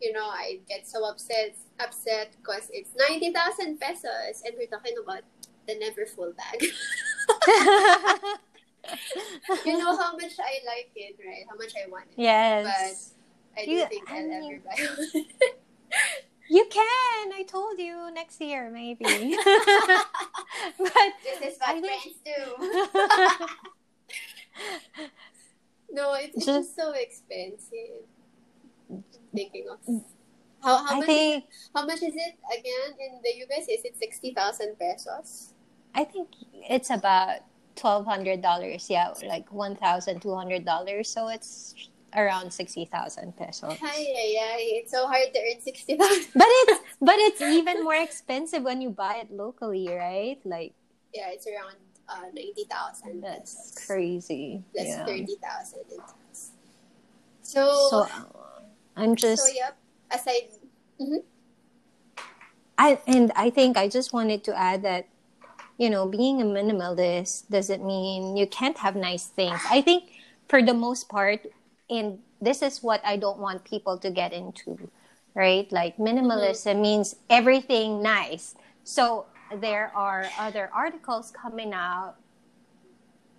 [0.00, 5.22] you know I get so upset upset because it's 90,000 pesos and we're talking about
[5.66, 6.62] the Neverfull bag.
[9.66, 11.44] you know how much I like it, right?
[11.48, 12.14] How much I want it.
[12.16, 13.14] Yes.
[13.54, 14.76] But I don't think I will ever buy
[15.12, 15.24] one.
[16.52, 17.32] You can.
[17.32, 19.04] I told you next year, maybe.
[20.78, 22.66] but this is what friends do.
[25.92, 28.04] no, it's, it's just, just so expensive.
[29.34, 30.04] Thinking of mm.
[30.62, 33.68] How, how much think, is, how much is it again in the US?
[33.68, 35.54] Is it sixty thousand pesos?
[35.94, 36.28] I think
[36.68, 37.40] it's about
[37.76, 38.88] twelve hundred dollars.
[38.88, 41.08] Yeah, like one thousand two hundred dollars.
[41.08, 41.74] So it's
[42.14, 43.78] around 60,000 pesos.
[43.82, 44.62] Ay, ay, ay.
[44.84, 45.96] It's so hard to earn 60,000.
[46.34, 50.38] but it's but it's even more expensive when you buy it locally, right?
[50.44, 50.74] Like
[51.14, 51.76] Yeah, it's around
[52.08, 53.20] uh, 90,000.
[53.22, 53.86] That's pesos.
[53.86, 54.62] crazy.
[54.74, 55.06] That's yeah.
[55.06, 55.80] 30,000.
[57.42, 58.24] So So uh,
[58.96, 59.76] I'm just So yep,
[60.12, 60.48] aside
[61.00, 61.24] mm-hmm.
[62.78, 65.06] I and I think I just wanted to add that
[65.78, 69.60] you know, being a minimalist doesn't mean you can't have nice things.
[69.68, 70.10] I think
[70.48, 71.46] for the most part,
[71.90, 74.90] and this is what I don't want people to get into,
[75.34, 75.70] right?
[75.72, 76.82] Like minimalism mm-hmm.
[76.82, 78.54] means everything nice.
[78.84, 82.14] So there are other articles coming out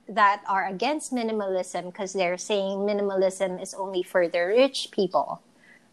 [0.10, 5.42] that are against minimalism because they're saying minimalism is only for the rich people,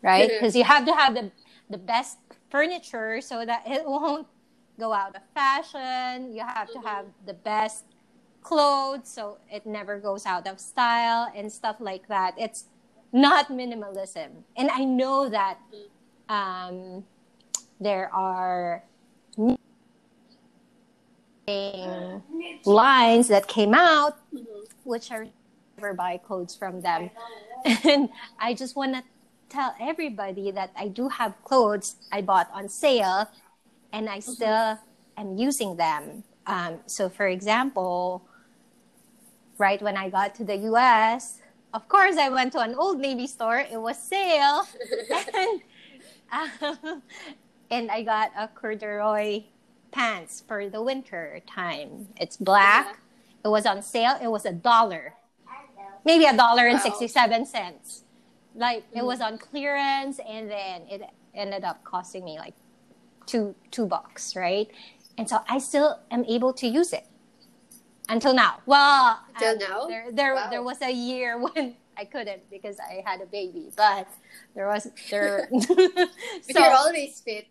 [0.03, 0.29] right?
[0.29, 0.59] Because mm-hmm.
[0.59, 1.31] you have to have the
[1.69, 2.19] the best
[2.51, 4.27] furniture so that it won't
[4.79, 6.33] go out of fashion.
[6.33, 6.83] You have mm-hmm.
[6.83, 7.85] to have the best
[8.43, 12.35] clothes so it never goes out of style and stuff like that.
[12.39, 12.65] It's
[13.13, 14.31] not minimalism.
[14.57, 15.59] And I know that
[16.29, 17.05] um,
[17.81, 18.83] there are
[22.65, 24.19] lines that came out
[24.85, 25.27] which are
[25.77, 27.11] never buy clothes from them.
[27.85, 28.09] And
[28.39, 29.03] I just want to
[29.51, 33.29] tell everybody that I do have clothes I bought on sale
[33.93, 34.79] and I still
[35.17, 36.25] am using them.
[36.47, 38.23] Um, so, for example,
[39.59, 41.39] right when I got to the US,
[41.75, 43.59] of course, I went to an Old Navy store.
[43.59, 44.67] It was sale.
[45.35, 45.61] and,
[46.63, 47.03] um,
[47.71, 49.45] and I got a corduroy
[49.91, 52.09] pants for the winter time.
[52.17, 52.87] It's black.
[52.87, 52.95] Yeah.
[53.45, 54.17] It was on sale.
[54.23, 55.15] It was a dollar.
[56.05, 58.05] Maybe a dollar and 67 cents.
[58.55, 58.99] Like mm-hmm.
[58.99, 61.03] it was on clearance and then it
[61.35, 62.55] ended up costing me like
[63.27, 64.69] two two bucks, right?
[65.19, 67.07] And so I still am able to use it
[68.09, 68.59] until now.
[68.67, 70.51] Well, until now, there there, wow.
[70.51, 74.09] there was a year when I couldn't because I had a baby, but
[74.55, 75.49] there was there.
[75.61, 76.09] so,
[76.49, 77.47] you're always fit.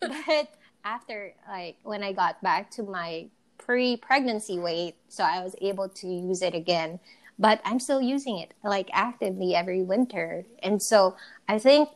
[0.00, 3.26] but after like when I got back to my
[3.58, 6.98] pre-pregnancy weight, so I was able to use it again.
[7.40, 11.16] But I'm still using it like actively every winter, and so
[11.48, 11.88] I think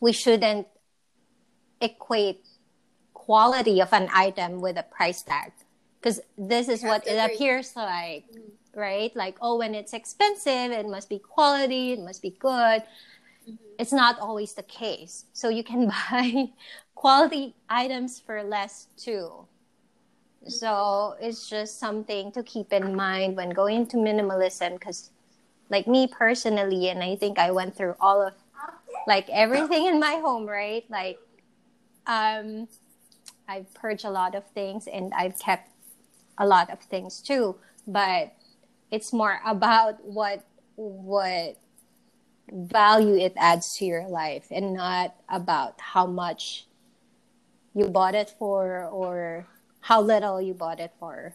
[0.00, 0.68] we shouldn't
[1.80, 2.46] equate
[3.12, 5.52] quality of an item with a price tag
[5.98, 8.80] because this is what it appears like mm-hmm.
[8.80, 13.54] right like oh when it's expensive it must be quality it must be good mm-hmm.
[13.78, 16.50] it's not always the case so you can buy
[17.00, 19.46] quality items for less too.
[20.46, 25.10] So it's just something to keep in mind when going to minimalism because
[25.68, 28.34] like me personally and i think i went through all of
[29.06, 30.84] like everything in my home right?
[30.90, 31.18] Like
[32.06, 32.68] um
[33.48, 35.70] i've purged a lot of things and i've kept
[36.38, 38.32] a lot of things too but
[38.90, 40.44] it's more about what
[40.76, 41.56] what
[42.52, 46.66] value it adds to your life and not about how much
[47.74, 49.46] you bought it for or
[49.80, 51.34] how little you bought it for.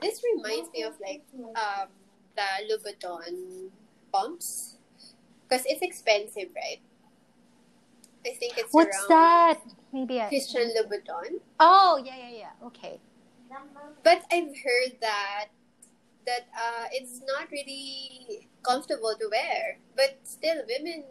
[0.00, 1.88] This reminds me of like um
[2.36, 3.70] the Louboutin
[4.12, 4.78] pumps.
[5.48, 6.80] Because it's expensive right?
[8.26, 9.60] I think it's what's that?
[9.92, 11.40] Maybe a Christian Louboutin.
[11.60, 12.66] Oh yeah yeah yeah.
[12.66, 13.00] Okay.
[14.02, 15.48] But I've heard that
[16.26, 21.04] that uh, it's not really comfortable to wear, but still women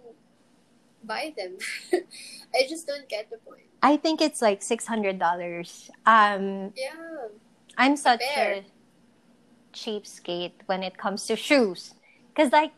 [1.03, 1.57] buy them.
[2.53, 3.71] I just don't get the point.
[3.85, 5.91] I think it's like six hundred dollars.
[6.07, 7.29] Um, yeah,
[7.77, 8.65] I'm such a, a
[9.73, 11.93] cheapskate when it comes to shoes,
[12.33, 12.73] because like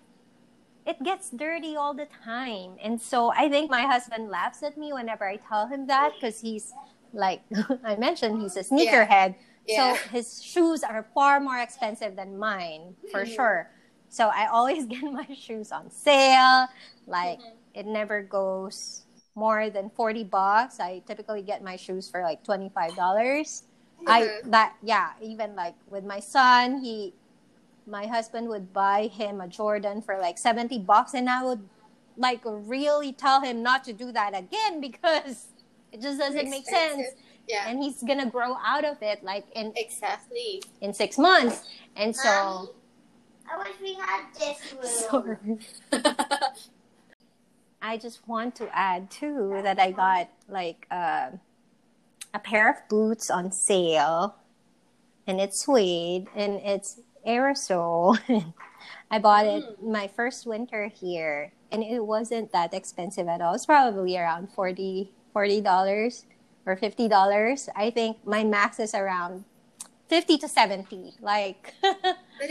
[0.86, 4.92] it gets dirty all the time, and so I think my husband laughs at me
[4.92, 6.74] whenever I tell him that because he's
[7.14, 7.40] like
[7.86, 9.40] I mentioned, he's a sneakerhead.
[9.40, 9.48] Yeah.
[9.66, 9.96] Yeah.
[9.96, 13.34] So his shoes are far more expensive than mine, for mm-hmm.
[13.34, 13.72] sure.
[14.10, 16.68] So I always get my shoes on sale.
[17.08, 17.80] Like mm-hmm.
[17.80, 19.07] it never goes
[19.38, 20.80] more than 40 bucks.
[20.80, 22.96] I typically get my shoes for like $25.
[22.96, 23.64] dollars
[24.00, 24.10] mm-hmm.
[24.10, 27.14] I that yeah, even like with my son, he
[27.86, 31.62] my husband would buy him a Jordan for like 70 bucks and I would
[32.18, 35.48] like really tell him not to do that again because
[35.94, 37.08] it just doesn't make sense.
[37.48, 37.70] Yeah.
[37.70, 41.64] And he's gonna grow out of it like in exactly in six months.
[41.96, 42.72] And so Mommy,
[43.50, 45.60] I wish we had this room.
[47.88, 51.30] I just want to add too that I got like uh,
[52.34, 54.36] a pair of boots on sale,
[55.26, 58.20] and it's suede and it's aerosol.
[59.12, 63.54] I bought it my first winter here, and it wasn't that expensive at all.
[63.54, 65.10] It's probably around 40
[65.64, 66.26] dollars
[66.66, 67.70] or fifty dollars.
[67.74, 69.46] I think my max is around
[70.10, 71.14] fifty to seventy.
[71.22, 71.74] Like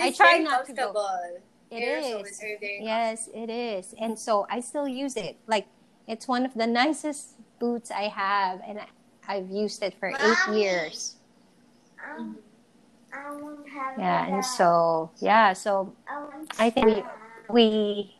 [0.01, 0.95] I try not to go.
[1.77, 2.41] It is.
[2.81, 3.95] Yes, it is.
[4.01, 5.39] And so I still use it.
[5.47, 5.66] Like
[6.07, 8.87] it's one of the nicest boots I have and I,
[9.29, 11.16] I've used it for 8 years.
[12.16, 12.39] Um,
[13.74, 15.95] have Yeah, and so yeah, so
[16.59, 17.05] I, I think we
[17.51, 18.14] we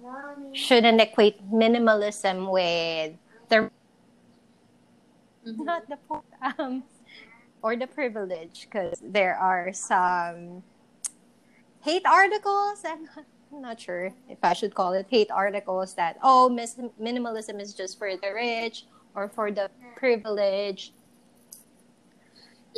[0.00, 0.56] Mommy.
[0.56, 3.18] shouldn't equate minimalism with
[3.48, 3.70] the
[5.46, 5.64] Mhm.
[5.64, 5.98] not the
[6.58, 6.84] um
[7.62, 10.62] or the privilege because there are some
[11.82, 13.08] hate articles i'm
[13.50, 17.98] not, sure if i should call it hate articles that oh mis- minimalism is just
[17.98, 20.92] for the rich or for the privileged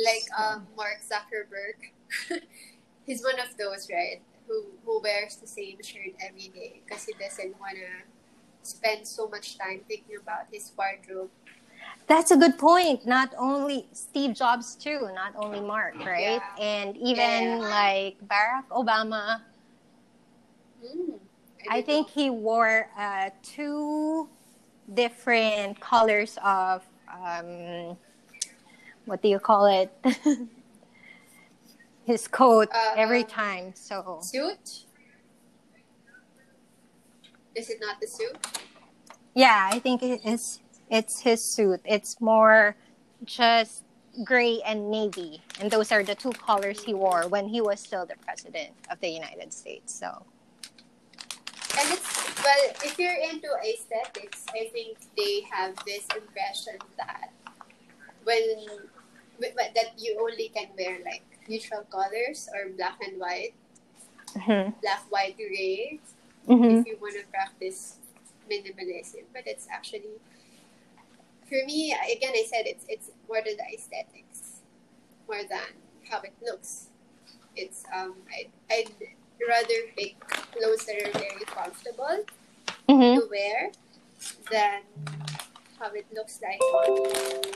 [0.03, 1.91] like um, Mark Zuckerberg.
[3.05, 4.21] He's one of those, right?
[4.47, 9.27] Who who wears the same shirt every day because he doesn't want to spend so
[9.27, 11.29] much time thinking about his wardrobe.
[12.11, 16.59] That's a good point not only steve jobs too not only mark right Yeah.
[16.59, 17.69] and even Yeah.
[17.79, 19.39] like barack obama
[20.83, 21.19] Mm,
[21.69, 24.27] I think he wore uh, two
[24.91, 27.97] different colors of um,
[29.05, 29.93] what do you call it?
[32.05, 33.73] His coat Uh, every um, time.
[33.75, 34.85] So suit.
[37.55, 38.35] Is it not the suit?
[39.35, 40.59] yeah, I think it is.
[40.91, 41.79] It's his suit.
[41.85, 42.75] It's more
[43.23, 43.83] just
[44.25, 48.05] gray and navy, and those are the two colors he wore when he was still
[48.05, 49.95] the president of the United States.
[49.97, 50.25] So
[51.79, 57.31] And it's well, if you're into aesthetics, I think they have this impression that
[58.25, 58.43] when
[59.39, 63.53] that you only can wear like neutral colors or black and white,
[64.35, 64.75] mhm.
[64.81, 65.99] black, white, gray,
[66.47, 66.81] Mhm.
[66.81, 67.95] if you want to practice
[68.49, 69.23] minimalism.
[69.33, 70.19] But it's actually
[71.51, 72.31] for me again.
[72.33, 74.63] I said it's it's more than the aesthetics,
[75.27, 75.75] more than
[76.09, 76.87] how it looks.
[77.55, 78.91] It's um I I'd
[79.43, 80.15] rather pick
[80.55, 82.23] clothes that are very comfortable
[82.87, 83.15] Mhm.
[83.19, 83.71] to wear
[84.49, 84.81] than
[85.77, 87.51] how it looks like on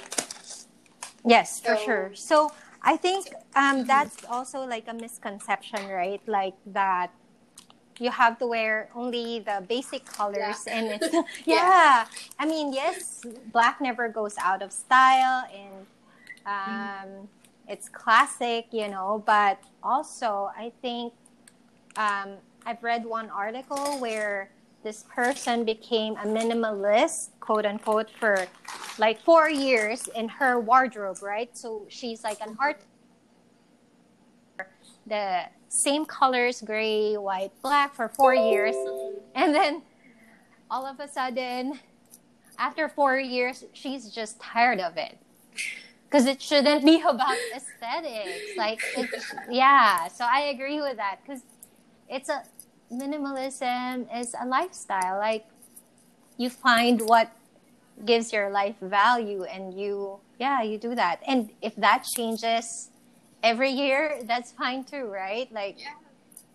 [1.26, 2.12] Yes, for sure.
[2.14, 2.52] So
[2.84, 3.26] I think
[3.56, 6.22] um, that's also like a misconception, right?
[6.28, 7.10] Like that
[8.00, 10.68] you have to wear only the basic colors, Black.
[10.68, 11.16] and it's
[11.46, 12.06] yeah.
[12.40, 15.86] I mean, yes, black never goes out of style, and
[16.46, 17.28] um,
[17.68, 19.24] it's classic, you know.
[19.26, 21.14] But also, I think
[21.96, 22.36] um,
[22.66, 24.50] I've read one article where
[24.84, 28.46] this person became a minimalist, quote unquote, for
[28.98, 31.56] like four years in her wardrobe, right?
[31.58, 32.82] So she's like an art.
[35.08, 35.46] The
[35.76, 38.76] same colors, gray, white, black, for four years.
[39.36, 39.82] And then
[40.72, 41.80] all of a sudden,
[42.58, 45.18] after four years, she's just tired of it.
[46.06, 48.58] Because it shouldn't be about aesthetics.
[48.58, 48.82] Like,
[49.50, 50.08] yeah.
[50.08, 51.20] So I agree with that.
[51.26, 51.42] Because
[52.10, 52.44] it's a
[52.92, 55.18] minimalism is a lifestyle.
[55.18, 55.46] Like,
[56.38, 57.32] you find what
[58.06, 62.90] gives your life value and you yeah you do that and if that changes
[63.46, 65.94] every year that's fine too right like Yeah.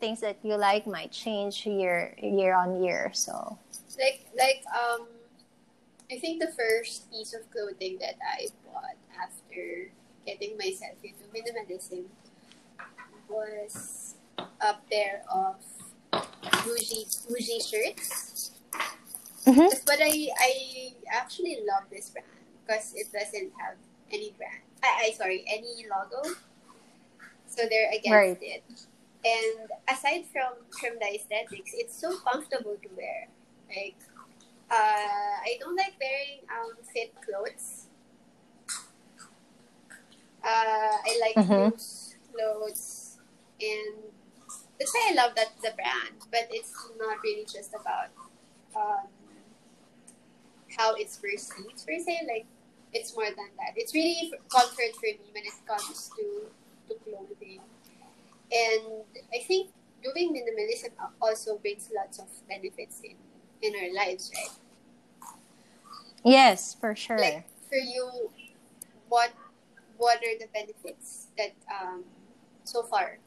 [0.02, 3.56] things that you like might change year year on year so
[3.98, 5.06] like like um
[6.10, 9.94] I think the first piece of clothing that I bought after
[10.26, 12.10] getting myself into minimalism
[13.30, 14.16] was
[14.60, 15.54] a pair of
[16.66, 18.50] Muji Muji shirts.
[19.46, 19.70] Mhm.
[19.86, 20.52] But I I
[21.14, 22.26] actually love this brand
[22.66, 23.78] because it doesn't have
[24.10, 24.66] any brand.
[24.82, 26.34] I, I sorry any logo.
[27.60, 28.38] So they're against Right.
[28.40, 28.64] it.
[29.24, 33.28] And aside from from the aesthetics, it's so comfortable to wear.
[33.68, 33.96] Like
[34.70, 37.88] uh, I don't like wearing um, fit clothes.
[40.42, 41.72] Uh, I like Mhm.
[41.72, 43.18] loose clothes,
[43.60, 44.12] and
[44.78, 46.16] that's why I love that the brand.
[46.30, 48.08] But it's not really just about
[48.76, 49.08] um,
[50.76, 52.26] how it's perceived per se.
[52.26, 52.46] Like
[52.92, 53.74] it's more than that.
[53.76, 56.48] It's really comfort for me when it comes to
[56.90, 57.62] to clothing,
[58.50, 58.82] and
[59.32, 59.70] I think
[60.02, 60.90] doing minimalism
[61.22, 63.16] also brings lots of benefits in
[63.62, 64.56] in our lives, right?
[66.24, 67.18] Yes, for sure.
[67.18, 68.30] Like for you,
[69.08, 69.32] what
[69.96, 72.04] what are the benefits that um,
[72.64, 73.18] so far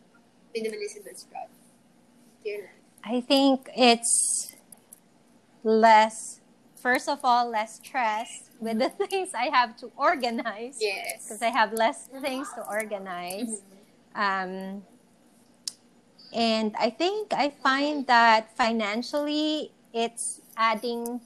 [0.55, 1.49] minimalism has brought
[2.43, 2.69] to your life?
[3.03, 4.55] I think it's
[5.63, 6.39] less.
[6.83, 10.79] First of all, less stress with the things I have to organize.
[10.81, 11.23] Yes.
[11.23, 13.61] Because I have less things to organize.
[14.13, 14.83] Um,
[16.33, 21.21] and I think I find that financially, it's adding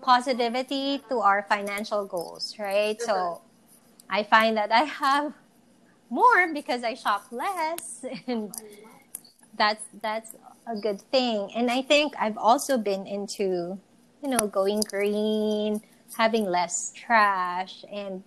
[0.00, 3.02] positivity to our financial goals, right?
[3.02, 3.40] So
[4.08, 5.32] I find that I have
[6.08, 8.54] more because I shop less and
[9.58, 10.30] that's that's
[10.66, 11.50] a good thing.
[11.54, 13.78] And I think I've also been into,
[14.22, 15.82] you know, going green,
[16.16, 18.22] having less trash and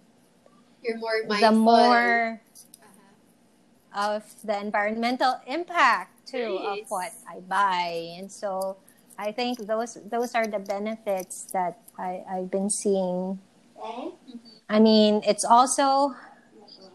[0.83, 1.49] you're more mindful.
[1.49, 2.41] the more
[2.81, 4.15] uh-huh.
[4.15, 8.15] of the environmental impact too of what I buy.
[8.17, 8.77] And so
[9.17, 13.39] I think those those are the benefits that I, I've been seeing.
[13.75, 14.37] Mm-hmm.
[14.69, 16.15] I mean, it's also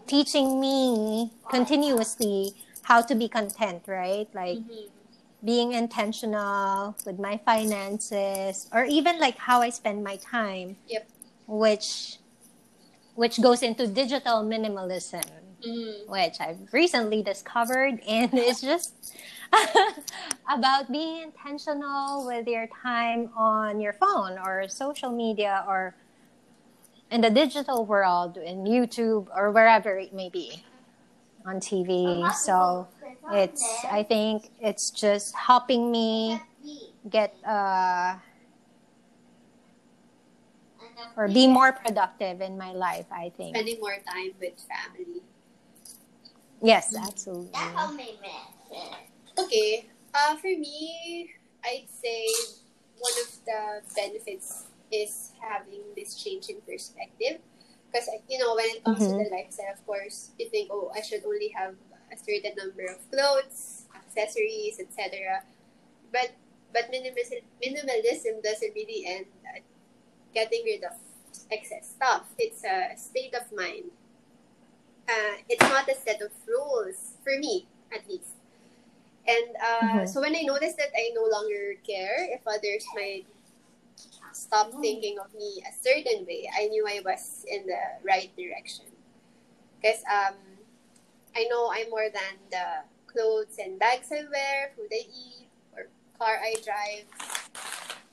[0.06, 4.28] teaching me continuously how to be content, right?
[4.32, 4.93] Like mm-hmm.
[5.44, 10.76] Being intentional with my finances or even like how I spend my time.
[10.88, 11.08] Yep.
[11.46, 12.18] Which
[13.14, 15.24] which goes into digital minimalism,
[15.64, 16.08] mm.
[16.08, 18.94] which I've recently discovered and it's just
[20.50, 25.94] about being intentional with your time on your phone or social media or
[27.10, 30.64] in the digital world, in YouTube or wherever it may be
[31.44, 32.28] on TV.
[32.44, 32.88] So
[33.30, 36.40] it's, I think it's just helping me
[37.08, 38.16] get, uh,
[41.16, 43.56] or be more productive in my life, I think.
[43.56, 45.22] Spending more time with family.
[46.62, 47.50] Yes, absolutely.
[49.38, 49.86] Okay.
[50.14, 51.30] Uh, for me,
[51.64, 52.26] I'd say
[52.98, 53.62] one of the
[53.94, 57.40] benefits is having this change in perspective.
[57.94, 59.22] Because, you know, when it comes mm-hmm.
[59.22, 61.78] to the lifestyle, of course, you think, oh, I should only have
[62.10, 65.46] a certain number of clothes, accessories, etc.
[66.10, 66.34] But
[66.74, 69.62] but minimalism, minimalism doesn't really end at
[70.34, 70.98] getting rid of
[71.52, 72.26] excess stuff.
[72.36, 73.94] It's a state of mind.
[75.06, 78.34] Uh, it's not a set of rules, for me at least.
[79.22, 80.06] And uh, mm-hmm.
[80.06, 83.24] so when I noticed that I no longer care if others might
[84.34, 84.80] stop oh.
[84.80, 88.86] thinking of me a certain way, I knew I was in the right direction.
[89.80, 90.34] Because um,
[91.36, 95.86] I know I'm more than the clothes and bags I wear, food I eat, or
[96.18, 97.06] car I drive.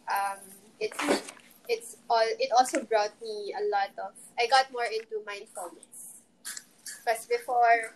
[0.07, 0.39] Um,
[0.80, 1.24] it's
[1.69, 2.26] it's all.
[2.39, 4.13] It also brought me a lot of.
[4.39, 6.22] I got more into mindfulness.
[7.01, 7.95] Because before,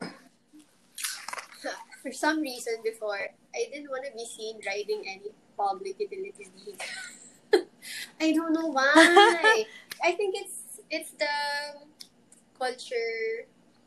[2.02, 6.86] for some reason before, I didn't want to be seen riding any public utility vehicle.
[8.20, 9.64] I don't know why.
[10.04, 11.26] I think it's it's the
[12.58, 13.46] culture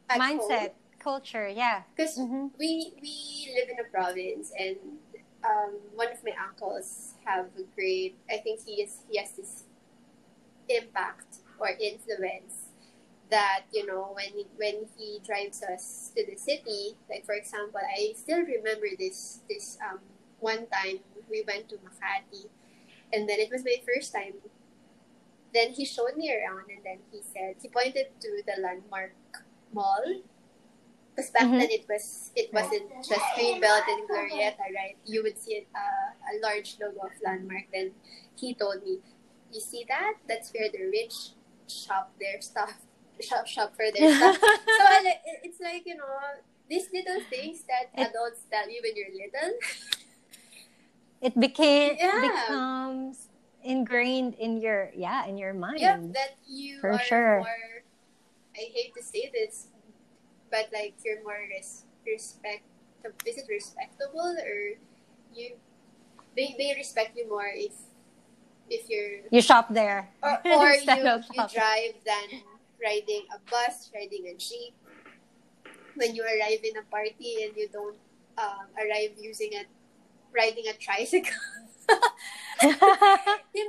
[0.09, 0.99] mindset home.
[0.99, 2.47] culture yeah because mm-hmm.
[2.59, 4.78] we we live in a province and
[5.43, 9.63] um, one of my uncles have a great i think he is he has this
[10.69, 12.71] impact or influence
[13.30, 17.80] that you know when he, when he drives us to the city like for example
[17.97, 19.99] i still remember this this um
[20.39, 20.99] one time
[21.30, 22.47] we went to makati
[23.13, 24.33] and then it was my first time
[25.53, 29.13] then he showed me around and then he said he pointed to the landmark
[29.73, 30.21] mall
[31.17, 31.57] because back mm-hmm.
[31.57, 34.95] then it was it wasn't just Greenbelt and Glorietta, right?
[35.03, 37.73] You would see uh, a large logo of Landmark.
[37.73, 37.91] Then
[38.37, 38.99] he told me,
[39.51, 40.21] "You see that?
[40.29, 41.33] That's where the rich
[41.65, 42.85] shop their stuff
[43.19, 44.37] shop shop for their stuff.
[44.77, 44.85] so
[45.41, 46.05] it's like you know
[46.69, 49.57] these little things that adults tell you when you're little.
[51.22, 52.22] it became yeah.
[52.22, 53.30] becomes
[53.63, 55.80] ingrained in your yeah in your mind.
[55.80, 57.39] Yeah, that you for sure.
[57.39, 57.84] More,
[58.55, 59.68] I hate to say this,
[60.51, 62.63] but like you're more res- respect.
[63.26, 64.78] Is it respectable or
[65.34, 65.55] you?
[66.36, 67.74] They, they respect you more if
[68.70, 72.45] if you're you shop there or, or you, you drive than
[72.78, 74.74] riding a bus, riding a jeep.
[75.95, 77.97] When you arrive in a party and you don't
[78.38, 79.65] um, arrive using a
[80.34, 81.32] riding a tricycle.
[82.63, 82.69] you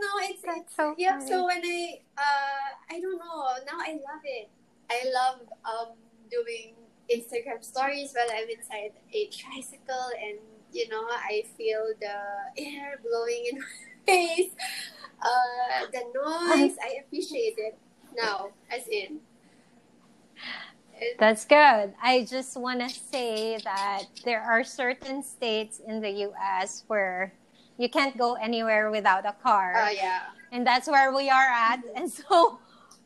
[0.01, 1.19] know, it's, it's so yeah.
[1.19, 3.45] So when I uh, I don't know.
[3.67, 4.49] Now I love it.
[4.91, 5.93] I love um
[6.31, 6.75] doing
[7.13, 10.39] Instagram stories while I'm inside a tricycle, and
[10.73, 12.17] you know I feel the
[12.63, 13.67] air blowing in my
[14.07, 14.53] face.
[15.21, 17.77] Uh, the noise, I appreciate it
[18.17, 19.21] now, as in.
[21.19, 21.95] That's good.
[22.03, 26.85] I just want to say that there are certain states in the U.S.
[26.87, 27.33] where
[27.79, 29.75] you can't go anywhere without a car.
[29.77, 30.23] Oh, yeah.
[30.53, 31.81] And that's where we are at.
[31.97, 32.59] And so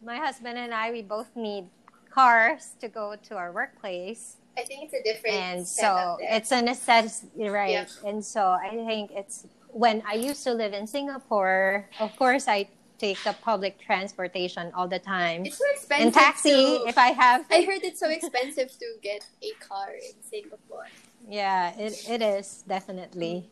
[0.05, 1.67] my husband and I, we both need
[2.11, 4.37] cars to go to our workplace.
[4.57, 7.71] I think it's a different and so it's a necessity, right?
[7.71, 7.87] Yeah.
[8.09, 11.89] And so I think it's when I used to live in Singapore.
[11.99, 12.69] Of course, I
[13.03, 15.45] take the public transportation all the time.
[15.45, 16.07] It's so expensive.
[16.07, 17.45] And taxi, to, if I have.
[17.51, 20.87] I heard it's so expensive to get a car in Singapore.
[21.29, 23.51] Yeah, it, it is definitely.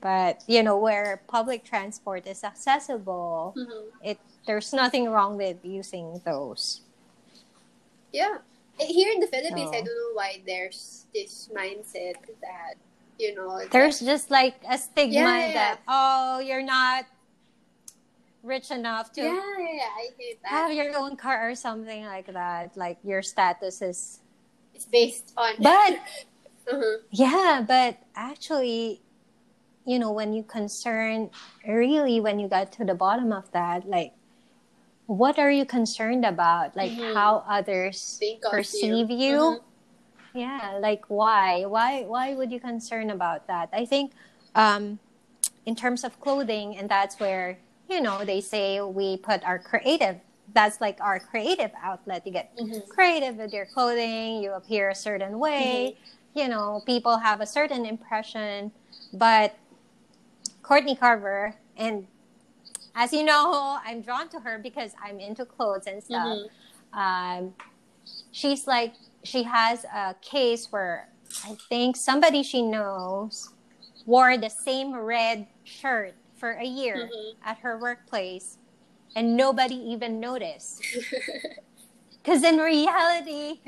[0.00, 4.10] But you know where public transport is accessible, mm-hmm.
[4.10, 6.82] it there's nothing wrong with using those.
[8.12, 8.38] Yeah,
[8.78, 12.14] here in the Philippines, I don't know why there's this mindset
[12.46, 12.78] that
[13.18, 13.58] you know.
[13.72, 15.52] There's that, just like a stigma yeah, yeah.
[15.52, 17.06] that oh, you're not
[18.48, 20.48] rich enough to yeah, yeah, I hate that.
[20.48, 22.76] have your own car or something like that.
[22.76, 24.20] Like your status is
[24.74, 26.00] it's based on but
[26.72, 26.98] uh-huh.
[27.10, 29.02] yeah, but actually,
[29.84, 31.30] you know, when you concern
[31.66, 34.12] really when you got to the bottom of that, like
[35.06, 36.76] what are you concerned about?
[36.76, 37.14] Like mm-hmm.
[37.14, 38.20] how others
[38.50, 39.16] perceive you?
[39.16, 39.36] you?
[39.36, 40.38] Mm-hmm.
[40.38, 41.64] Yeah, like why?
[41.64, 43.68] Why why would you concern about that?
[43.72, 44.12] I think
[44.54, 44.98] um
[45.66, 47.58] in terms of clothing and that's where
[47.88, 50.16] you know, they say we put our creative,
[50.54, 52.26] that's like our creative outlet.
[52.26, 52.90] You get mm-hmm.
[52.90, 56.38] creative with your clothing, you appear a certain way, mm-hmm.
[56.38, 58.70] you know, people have a certain impression.
[59.12, 59.56] But
[60.62, 62.06] Courtney Carver, and
[62.94, 66.26] as you know, I'm drawn to her because I'm into clothes and stuff.
[66.26, 66.98] Mm-hmm.
[66.98, 67.54] Um,
[68.32, 71.08] she's like, she has a case where
[71.44, 73.50] I think somebody she knows
[74.06, 77.48] wore the same red shirt for a year mm-hmm.
[77.48, 78.58] at her workplace
[79.16, 80.84] and nobody even noticed.
[82.28, 83.60] Because in reality,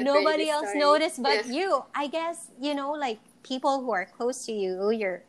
[0.00, 0.78] nobody else story.
[0.78, 1.52] noticed but yeah.
[1.52, 1.84] you.
[1.94, 5.22] I guess, you know, like people who are close to you, your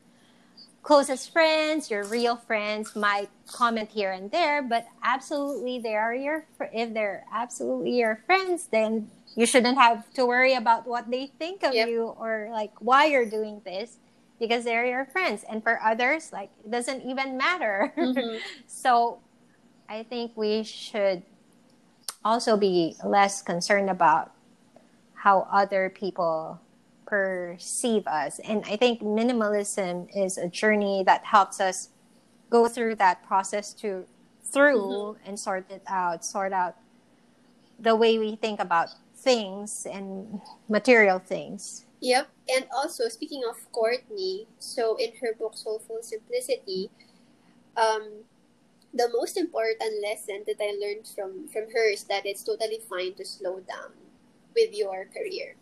[0.84, 6.45] closest friends, your real friends might comment here and there, but absolutely they are your,
[6.72, 11.64] if they're absolutely your friends, then you shouldn't have to worry about what they think
[11.64, 11.89] of yep.
[11.89, 13.98] you or like why you're doing this
[14.40, 18.38] because they're your friends and for others like it doesn't even matter mm-hmm.
[18.68, 19.20] so
[19.90, 21.24] i think we should
[22.24, 24.32] also be less concerned about
[25.14, 26.60] how other people
[27.06, 31.90] perceive us and i think minimalism is a journey that helps us
[32.50, 34.06] go through that process to
[34.44, 35.30] through mm-hmm.
[35.30, 36.76] and sort it out sort out
[37.80, 42.30] the way we think about things and material things Yep.
[42.50, 46.91] And also, speaking of Courtney, so in her book Soulful Simplicity,
[47.76, 48.24] um,
[48.93, 53.14] the most important lesson that I learned from from her is that it's totally fine
[53.16, 53.98] to slow down
[54.54, 55.58] with your career.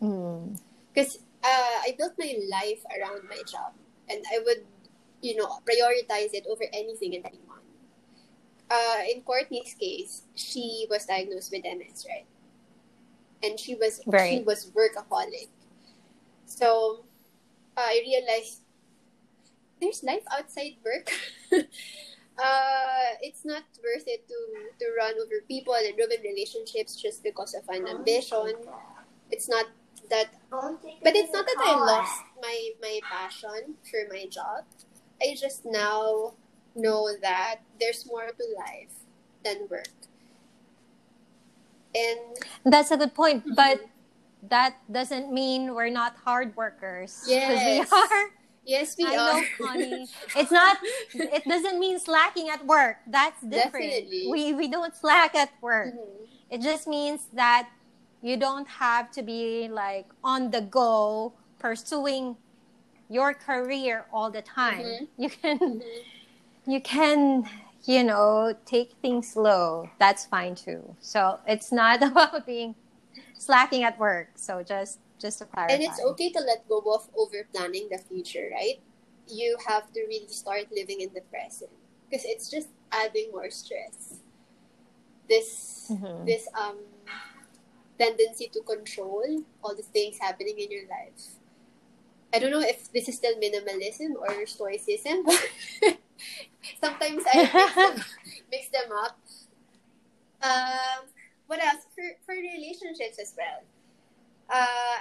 [0.92, 1.44] Because mm.
[1.44, 3.72] uh, I built my life around my job,
[4.08, 4.64] and I would,
[5.22, 7.64] you know, prioritize it over anything and anyone.
[8.68, 12.26] Uh, in Courtney's case, she was diagnosed with MS, right?
[13.42, 14.32] And she was right.
[14.32, 15.48] she was workaholic
[16.46, 17.04] so
[17.76, 18.62] I realized
[19.80, 21.10] there's life outside work.
[21.52, 24.34] uh, it's not worth it to,
[24.78, 28.54] to run over people and ruin relationships just because of an ambition.
[29.30, 29.66] It's not
[30.08, 34.64] that, but it's not that I lost my, my passion for my job.
[35.20, 36.34] I just now
[36.74, 38.92] know that there's more to life
[39.44, 39.88] than work.
[41.94, 43.44] And that's a good point.
[43.44, 43.54] Mm-hmm.
[43.54, 43.80] But
[44.48, 47.24] that doesn't mean we're not hard workers.
[47.26, 47.90] Yes.
[47.90, 48.30] we are.
[48.64, 49.40] Yes, we I are.
[49.40, 50.06] know, Connie.
[50.36, 50.78] It's not.
[51.14, 52.96] It doesn't mean slacking at work.
[53.06, 53.90] That's different.
[53.90, 54.28] Definitely.
[54.30, 55.94] We we don't slack at work.
[55.94, 56.54] Mm-hmm.
[56.54, 57.68] It just means that
[58.22, 62.36] you don't have to be like on the go pursuing
[63.08, 64.82] your career all the time.
[64.82, 65.22] Mm-hmm.
[65.22, 65.58] You can.
[65.58, 66.70] Mm-hmm.
[66.70, 67.48] You can
[67.86, 72.74] you know take things slow that's fine too so it's not about being
[73.38, 74.30] slacking at work.
[74.34, 75.74] So just just to clarify.
[75.74, 78.80] And it's okay to let go of over planning the future, right?
[79.26, 81.70] You have to really start living in the present
[82.08, 84.20] because it's just adding more stress.
[85.28, 86.24] This mm-hmm.
[86.24, 86.78] this um
[87.98, 89.24] tendency to control
[89.64, 91.40] all the things happening in your life.
[92.32, 95.24] I don't know if this is still minimalism or stoicism.
[96.82, 98.04] Sometimes I mix them,
[98.50, 99.16] mix them up.
[100.42, 101.08] Um,
[101.46, 101.86] what else?
[101.94, 103.62] For for relationships as well.
[104.50, 104.98] Uh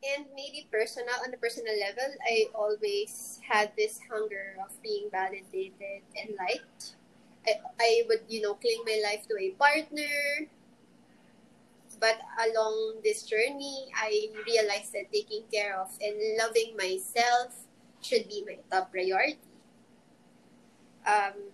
[0.00, 6.00] and maybe personal on the personal level i always had this hunger of being validated
[6.16, 6.96] and liked.
[7.46, 10.48] I, I would you know cling my life to a partner.
[12.00, 17.68] But along this journey, I realized that taking care of and loving myself
[18.00, 19.38] should be my top priority.
[21.06, 21.49] Um,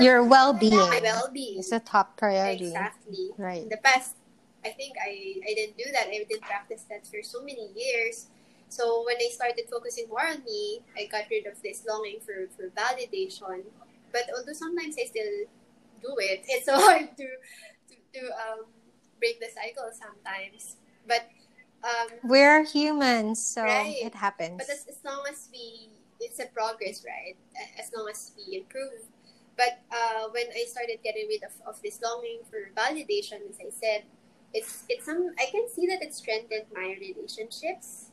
[0.00, 0.76] Your well-being.
[0.76, 2.66] My well-being is a top priority.
[2.66, 3.30] Exactly.
[3.38, 3.62] Right.
[3.62, 4.16] In the past,
[4.64, 6.08] I think I, I didn't do that.
[6.08, 8.28] I didn't practice that for so many years.
[8.68, 12.48] So when I started focusing more on me, I got rid of this longing for,
[12.56, 13.62] for validation.
[14.12, 15.46] But although sometimes I still
[16.02, 17.26] do it, it's so hard to
[17.88, 18.66] to, to um,
[19.20, 20.76] break the cycle sometimes.
[21.06, 21.28] But
[21.84, 23.94] um, we're humans, so right.
[24.00, 24.56] it happens.
[24.56, 27.36] But as, as long as we, it's a progress, right?
[27.78, 29.04] As long as we improve.
[29.56, 33.70] But uh, when I started getting rid of, of this longing for validation, as I
[33.70, 34.02] said,
[34.52, 38.10] it's it's some I can see that it strengthened my relationships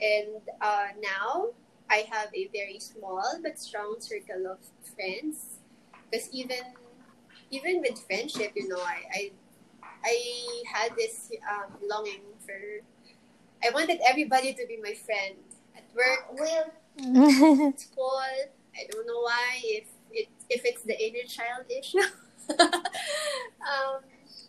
[0.00, 1.48] and uh, now
[1.90, 4.58] I have a very small but strong circle of
[4.94, 5.60] friends.
[6.10, 6.62] Because even
[7.50, 9.30] even with friendship, you know, I I,
[10.04, 12.82] I had this um, longing for.
[13.64, 15.36] I wanted everybody to be my friend
[15.74, 18.20] at work, at school.
[18.76, 19.60] I don't know why.
[19.64, 19.88] If
[20.48, 21.98] if it's the inner child issue.
[22.60, 24.00] um,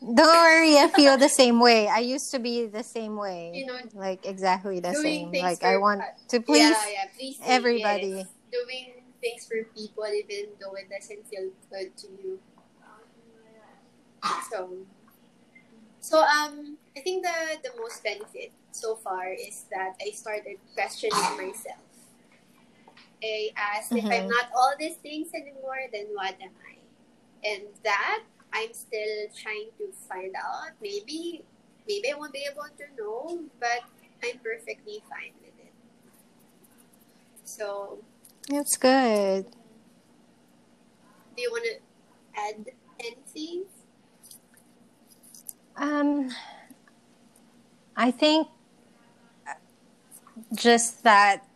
[0.02, 1.88] don't worry, I feel the same way.
[1.88, 3.52] I used to be the same way.
[3.56, 5.32] You know, like exactly the same.
[5.32, 8.08] Like for, I want to please, yeah, yeah, please everybody.
[8.08, 8.28] Yes.
[8.52, 12.40] Doing things for people even though it doesn't feel good to you.
[14.52, 14.70] So,
[16.00, 21.38] so um, I think the the most benefit so far is that I started questioning
[21.38, 21.82] myself.
[23.24, 24.06] I asked mm-hmm.
[24.06, 24.30] if I'm mm-hmm.
[24.30, 26.78] not all these things anymore, then what am I?
[27.48, 30.72] And that I'm still trying to find out.
[30.82, 31.44] Maybe
[31.88, 33.82] maybe I won't be able to know, but
[34.24, 35.74] I'm perfectly fine with it.
[37.44, 38.00] So
[38.50, 39.46] that's good.
[41.36, 42.66] Do you want to add
[43.00, 43.66] anything?
[45.76, 46.32] Um,
[47.96, 48.48] I think
[50.56, 51.47] just that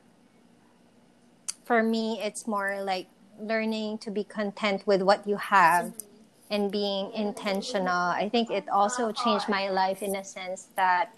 [1.64, 3.07] for me, it's more like
[3.39, 5.93] learning to be content with what you have.
[6.49, 7.95] And being intentional.
[7.95, 11.14] I think it also changed my life in a sense that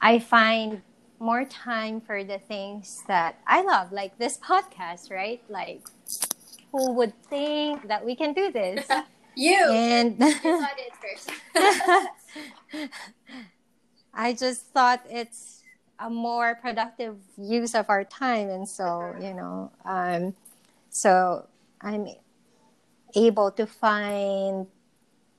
[0.00, 0.80] I find
[1.18, 5.42] more time for the things that I love, like this podcast, right?
[5.48, 5.86] Like,
[6.72, 8.86] who would think that we can do this?
[9.36, 9.62] you.
[9.70, 11.30] And you it first.
[14.14, 15.59] I just thought it's
[16.00, 20.34] a more productive use of our time, and so you know, um,
[20.88, 21.46] so
[21.80, 22.08] I'm
[23.14, 24.66] able to find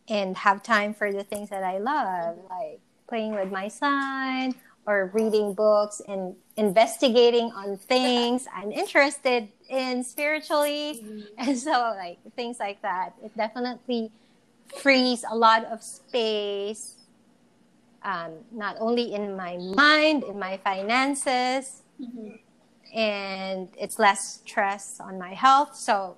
[0.07, 4.55] and have time for the things that I love, like playing with my son
[4.85, 11.01] or reading books and investigating on things I'm interested in spiritually.
[11.03, 11.21] Mm-hmm.
[11.37, 13.13] And so, like, things like that.
[13.23, 14.11] It definitely
[14.77, 16.95] frees a lot of space,
[18.03, 22.35] um, not only in my mind, in my finances, mm-hmm.
[22.95, 25.75] and it's less stress on my health.
[25.75, 26.17] So,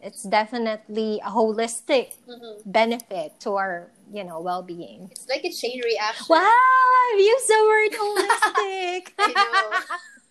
[0.00, 2.70] it's definitely a holistic mm-hmm.
[2.70, 7.64] benefit to our you know well-being it's like a chain reaction wow i've used the
[7.66, 9.32] word holistic i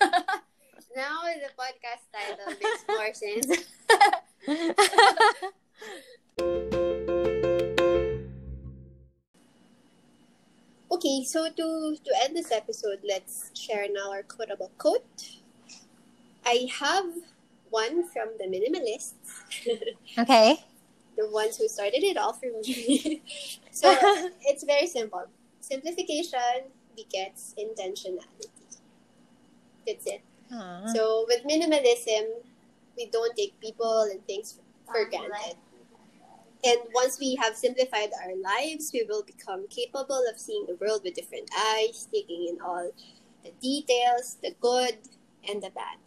[0.02, 0.10] know
[0.96, 3.14] now the podcast title makes more
[6.74, 6.84] sense
[10.92, 15.28] okay so to to end this episode let's share now our quotable quote
[16.46, 17.06] i have
[17.70, 19.14] one from the minimalists.
[20.20, 20.64] okay.
[21.18, 23.22] The ones who started it all for me.
[23.72, 23.96] so
[24.42, 25.26] it's very simple.
[25.62, 28.50] Simplification begets intentionality.
[29.86, 30.22] That's it.
[30.54, 30.94] Aww.
[30.94, 32.44] So with minimalism,
[32.96, 35.58] we don't take people and things for granted.
[36.64, 41.02] And once we have simplified our lives, we will become capable of seeing the world
[41.04, 42.92] with different eyes, taking in all
[43.44, 44.98] the details, the good
[45.48, 45.98] and the bad.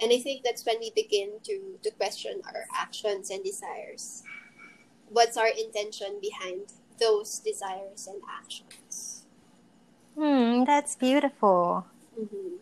[0.00, 4.22] And I think that's when we begin to, to question our actions and desires.
[5.08, 9.24] What's our intention behind those desires and actions?
[10.16, 11.86] Hmm, that's beautiful.
[12.18, 12.56] Mm-hmm.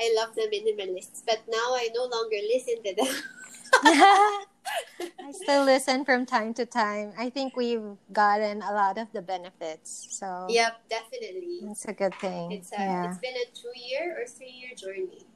[0.00, 4.44] I love the minimalists, but now I no longer listen to them.
[5.00, 7.12] I still listen from time to time.
[7.18, 10.08] I think we've gotten a lot of the benefits.
[10.10, 11.60] So Yep, definitely.
[11.62, 12.52] It's a good thing.
[12.52, 13.08] It's a, yeah.
[13.08, 15.26] it's been a two year or three year journey.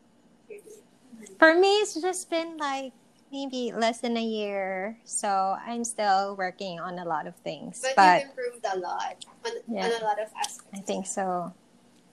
[1.38, 2.92] For me, it's just been like
[3.32, 4.98] maybe less than a year.
[5.04, 7.80] So I'm still working on a lot of things.
[7.82, 10.70] But, but you've improved a lot on, yeah, on, a lot of aspects.
[10.74, 11.52] I think so.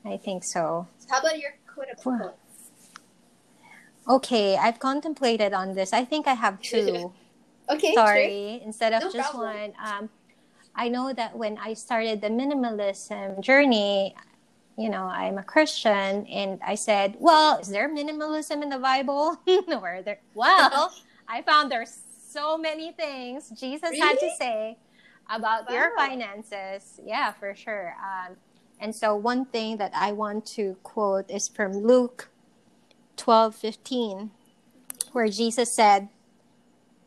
[0.05, 0.87] I think so.
[1.09, 1.89] how about your quote
[4.07, 5.93] Okay, I've contemplated on this.
[5.93, 7.13] I think I have two.
[7.69, 7.93] okay.
[7.93, 8.65] Sorry, sure.
[8.65, 9.55] instead of no just problem.
[9.55, 9.73] one.
[9.83, 10.09] Um,
[10.75, 14.13] I know that when I started the minimalism journey,
[14.77, 19.39] you know, I'm a Christian, and I said, "Well, is there minimalism in the Bible?"
[19.47, 20.19] or there?
[20.33, 20.93] Well,
[21.27, 21.97] I found there's
[22.29, 23.99] so many things Jesus really?
[23.99, 24.77] had to say
[25.29, 25.75] about wow.
[25.75, 26.99] your finances.
[27.03, 27.95] Yeah, for sure.
[28.03, 28.35] Um,
[28.81, 32.29] and so, one thing that I want to quote is from Luke
[33.17, 34.31] 12 15,
[35.11, 36.09] where Jesus said,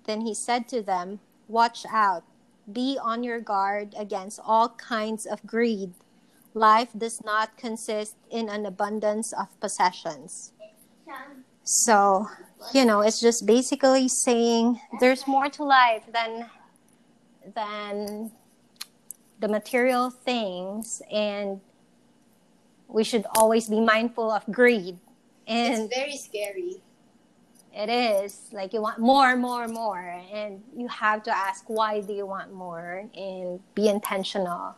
[0.04, 2.24] Then he said to them, Watch out,
[2.70, 5.92] be on your guard against all kinds of greed.
[6.54, 10.52] Life does not consist in an abundance of possessions.
[11.62, 12.28] So,
[12.72, 16.48] you know, it's just basically saying there's more to life than
[17.54, 18.32] than
[19.40, 21.60] the material things and
[22.88, 24.98] we should always be mindful of greed
[25.48, 26.82] and it's very scary.
[27.74, 28.48] It is.
[28.52, 30.22] Like you want more more more.
[30.32, 33.04] And you have to ask why do you want more?
[33.14, 34.76] And be intentional.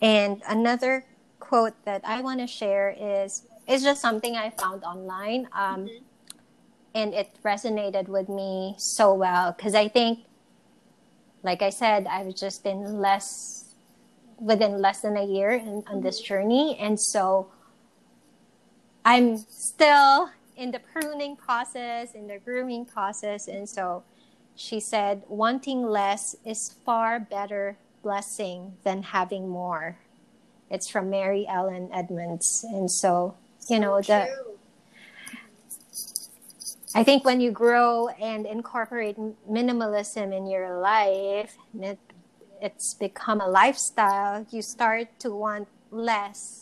[0.00, 1.04] And another
[1.38, 6.04] quote that i want to share is it's just something i found online um, mm-hmm.
[6.94, 9.52] and it resonated with me so well.
[9.52, 10.20] Because i think
[11.42, 13.62] like i said i've just been less
[14.42, 16.28] within less than a year in, on this mm-hmm.
[16.28, 16.76] journey.
[16.78, 17.48] And so
[19.04, 23.48] i'm still in the pruning process, in the grooming process.
[23.48, 24.04] And so
[24.54, 29.98] she said, wanting less is far better blessing than having more.
[30.70, 32.64] It's from Mary Ellen Edmunds.
[32.68, 33.34] And so,
[33.68, 34.28] you so know, the
[36.94, 39.16] I think when you grow and incorporate
[39.50, 41.98] minimalism in your life, it,
[42.60, 46.61] it's become a lifestyle, you start to want less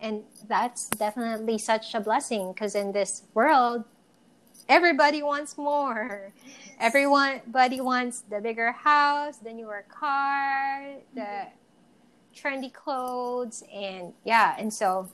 [0.00, 3.84] and that's definitely such a blessing because in this world
[4.68, 6.32] everybody wants more.
[6.78, 11.46] Everybody wants the bigger house the newer car the
[12.36, 15.08] trendy clothes and yeah and so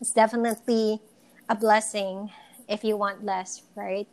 [0.00, 1.00] it's definitely
[1.48, 2.30] a blessing
[2.68, 4.06] if you want less right?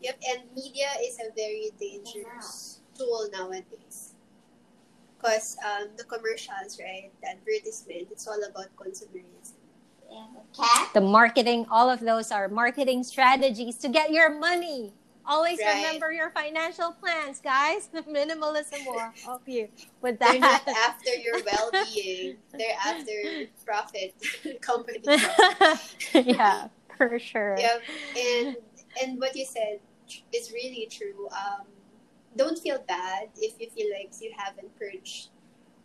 [0.00, 4.11] Yep and media is a very dangerous tool nowadays
[5.22, 9.54] because um, the commercials, right, the advertisement, it's all about consumerism.
[10.92, 14.92] The marketing, all of those are marketing strategies to get your money.
[15.24, 15.76] Always right.
[15.76, 17.88] remember your financial plans, guys.
[17.94, 19.68] Minimalism will help you
[20.02, 20.32] with that.
[20.32, 23.12] They're not after your well-being; they're after
[23.64, 24.14] profit,
[24.60, 25.00] company.
[26.12, 26.66] yeah,
[26.98, 27.56] for sure.
[27.56, 27.78] Yeah,
[28.18, 28.56] and
[29.00, 29.78] and what you said
[30.34, 31.28] is really true.
[31.30, 31.66] Um,
[32.36, 35.28] don't feel bad if you feel like you haven't purged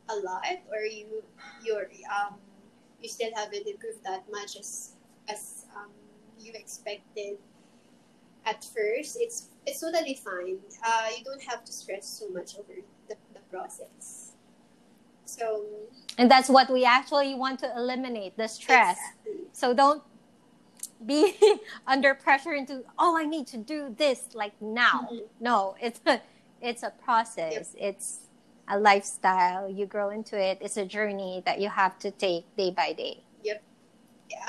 [0.10, 1.24] a lot or you
[1.64, 2.36] you're um
[3.02, 4.96] you still haven't improved that much as
[5.28, 5.92] as um,
[6.40, 7.38] you expected
[8.46, 9.18] at first.
[9.20, 10.58] It's it's totally fine.
[10.86, 12.74] Uh, you don't have to stress so much over
[13.10, 14.32] the, the process.
[15.26, 15.66] So
[16.18, 18.98] and that's what we actually want to eliminate the stress.
[18.98, 19.48] Exactly.
[19.52, 20.02] so don't
[21.06, 21.36] be
[21.88, 25.08] under pressure into oh i need to do this like now.
[25.12, 25.18] Mm-hmm.
[25.40, 26.02] no it's
[26.62, 27.74] it's a process.
[27.76, 27.96] Yep.
[27.96, 28.20] It's
[28.68, 29.70] a lifestyle.
[29.70, 30.60] You grow into it.
[30.62, 33.24] It's a journey that you have to take day by day.
[33.44, 33.64] Yep.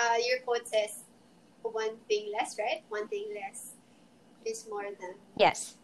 [0.00, 1.04] Uh, your quote says,
[1.62, 2.82] one thing less, right?
[2.88, 3.72] One thing less
[4.44, 5.14] is more than.
[5.36, 5.76] Yes.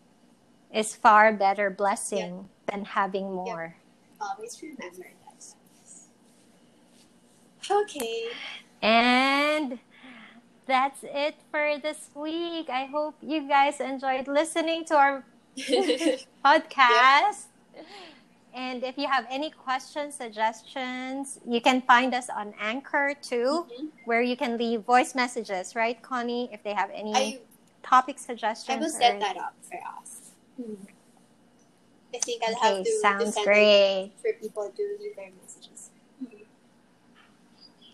[0.73, 2.45] It's far better blessing yep.
[2.67, 3.77] than having more.
[4.21, 4.29] Yep.
[4.37, 5.45] Always remember that.
[7.71, 8.29] Okay.
[8.83, 9.79] And
[10.67, 12.69] that's it for this week.
[12.69, 15.25] I hope you guys enjoyed listening to our
[16.45, 17.47] podcast.
[17.75, 17.87] Yep.
[18.55, 23.87] And if you have any questions, suggestions, you can find us on Anchor too, mm-hmm.
[24.05, 26.49] where you can leave voice messages, right, Connie?
[26.53, 27.41] If they have any I,
[27.83, 28.77] topic suggestions.
[28.77, 30.31] I will set that up for us.
[30.57, 30.75] Hmm.
[32.15, 33.01] I think I'll okay, have to.
[33.03, 34.13] Sounds great.
[34.23, 35.91] For people to leave their messages.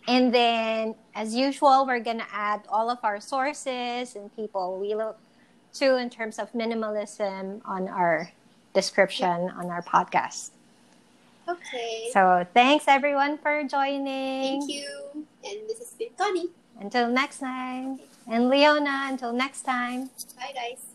[0.07, 4.95] And then, as usual, we're going to add all of our sources and people we
[4.95, 5.19] look
[5.73, 8.33] too in terms of minimalism on our
[8.73, 10.51] description on our podcast.
[11.49, 12.11] Okay.
[12.13, 14.61] So thanks everyone for joining.
[14.61, 15.27] Thank you.
[15.45, 16.49] And this has been Tony.
[16.79, 18.01] Until next time.
[18.29, 20.11] And Leona, until next time.
[20.37, 20.90] Bye guys.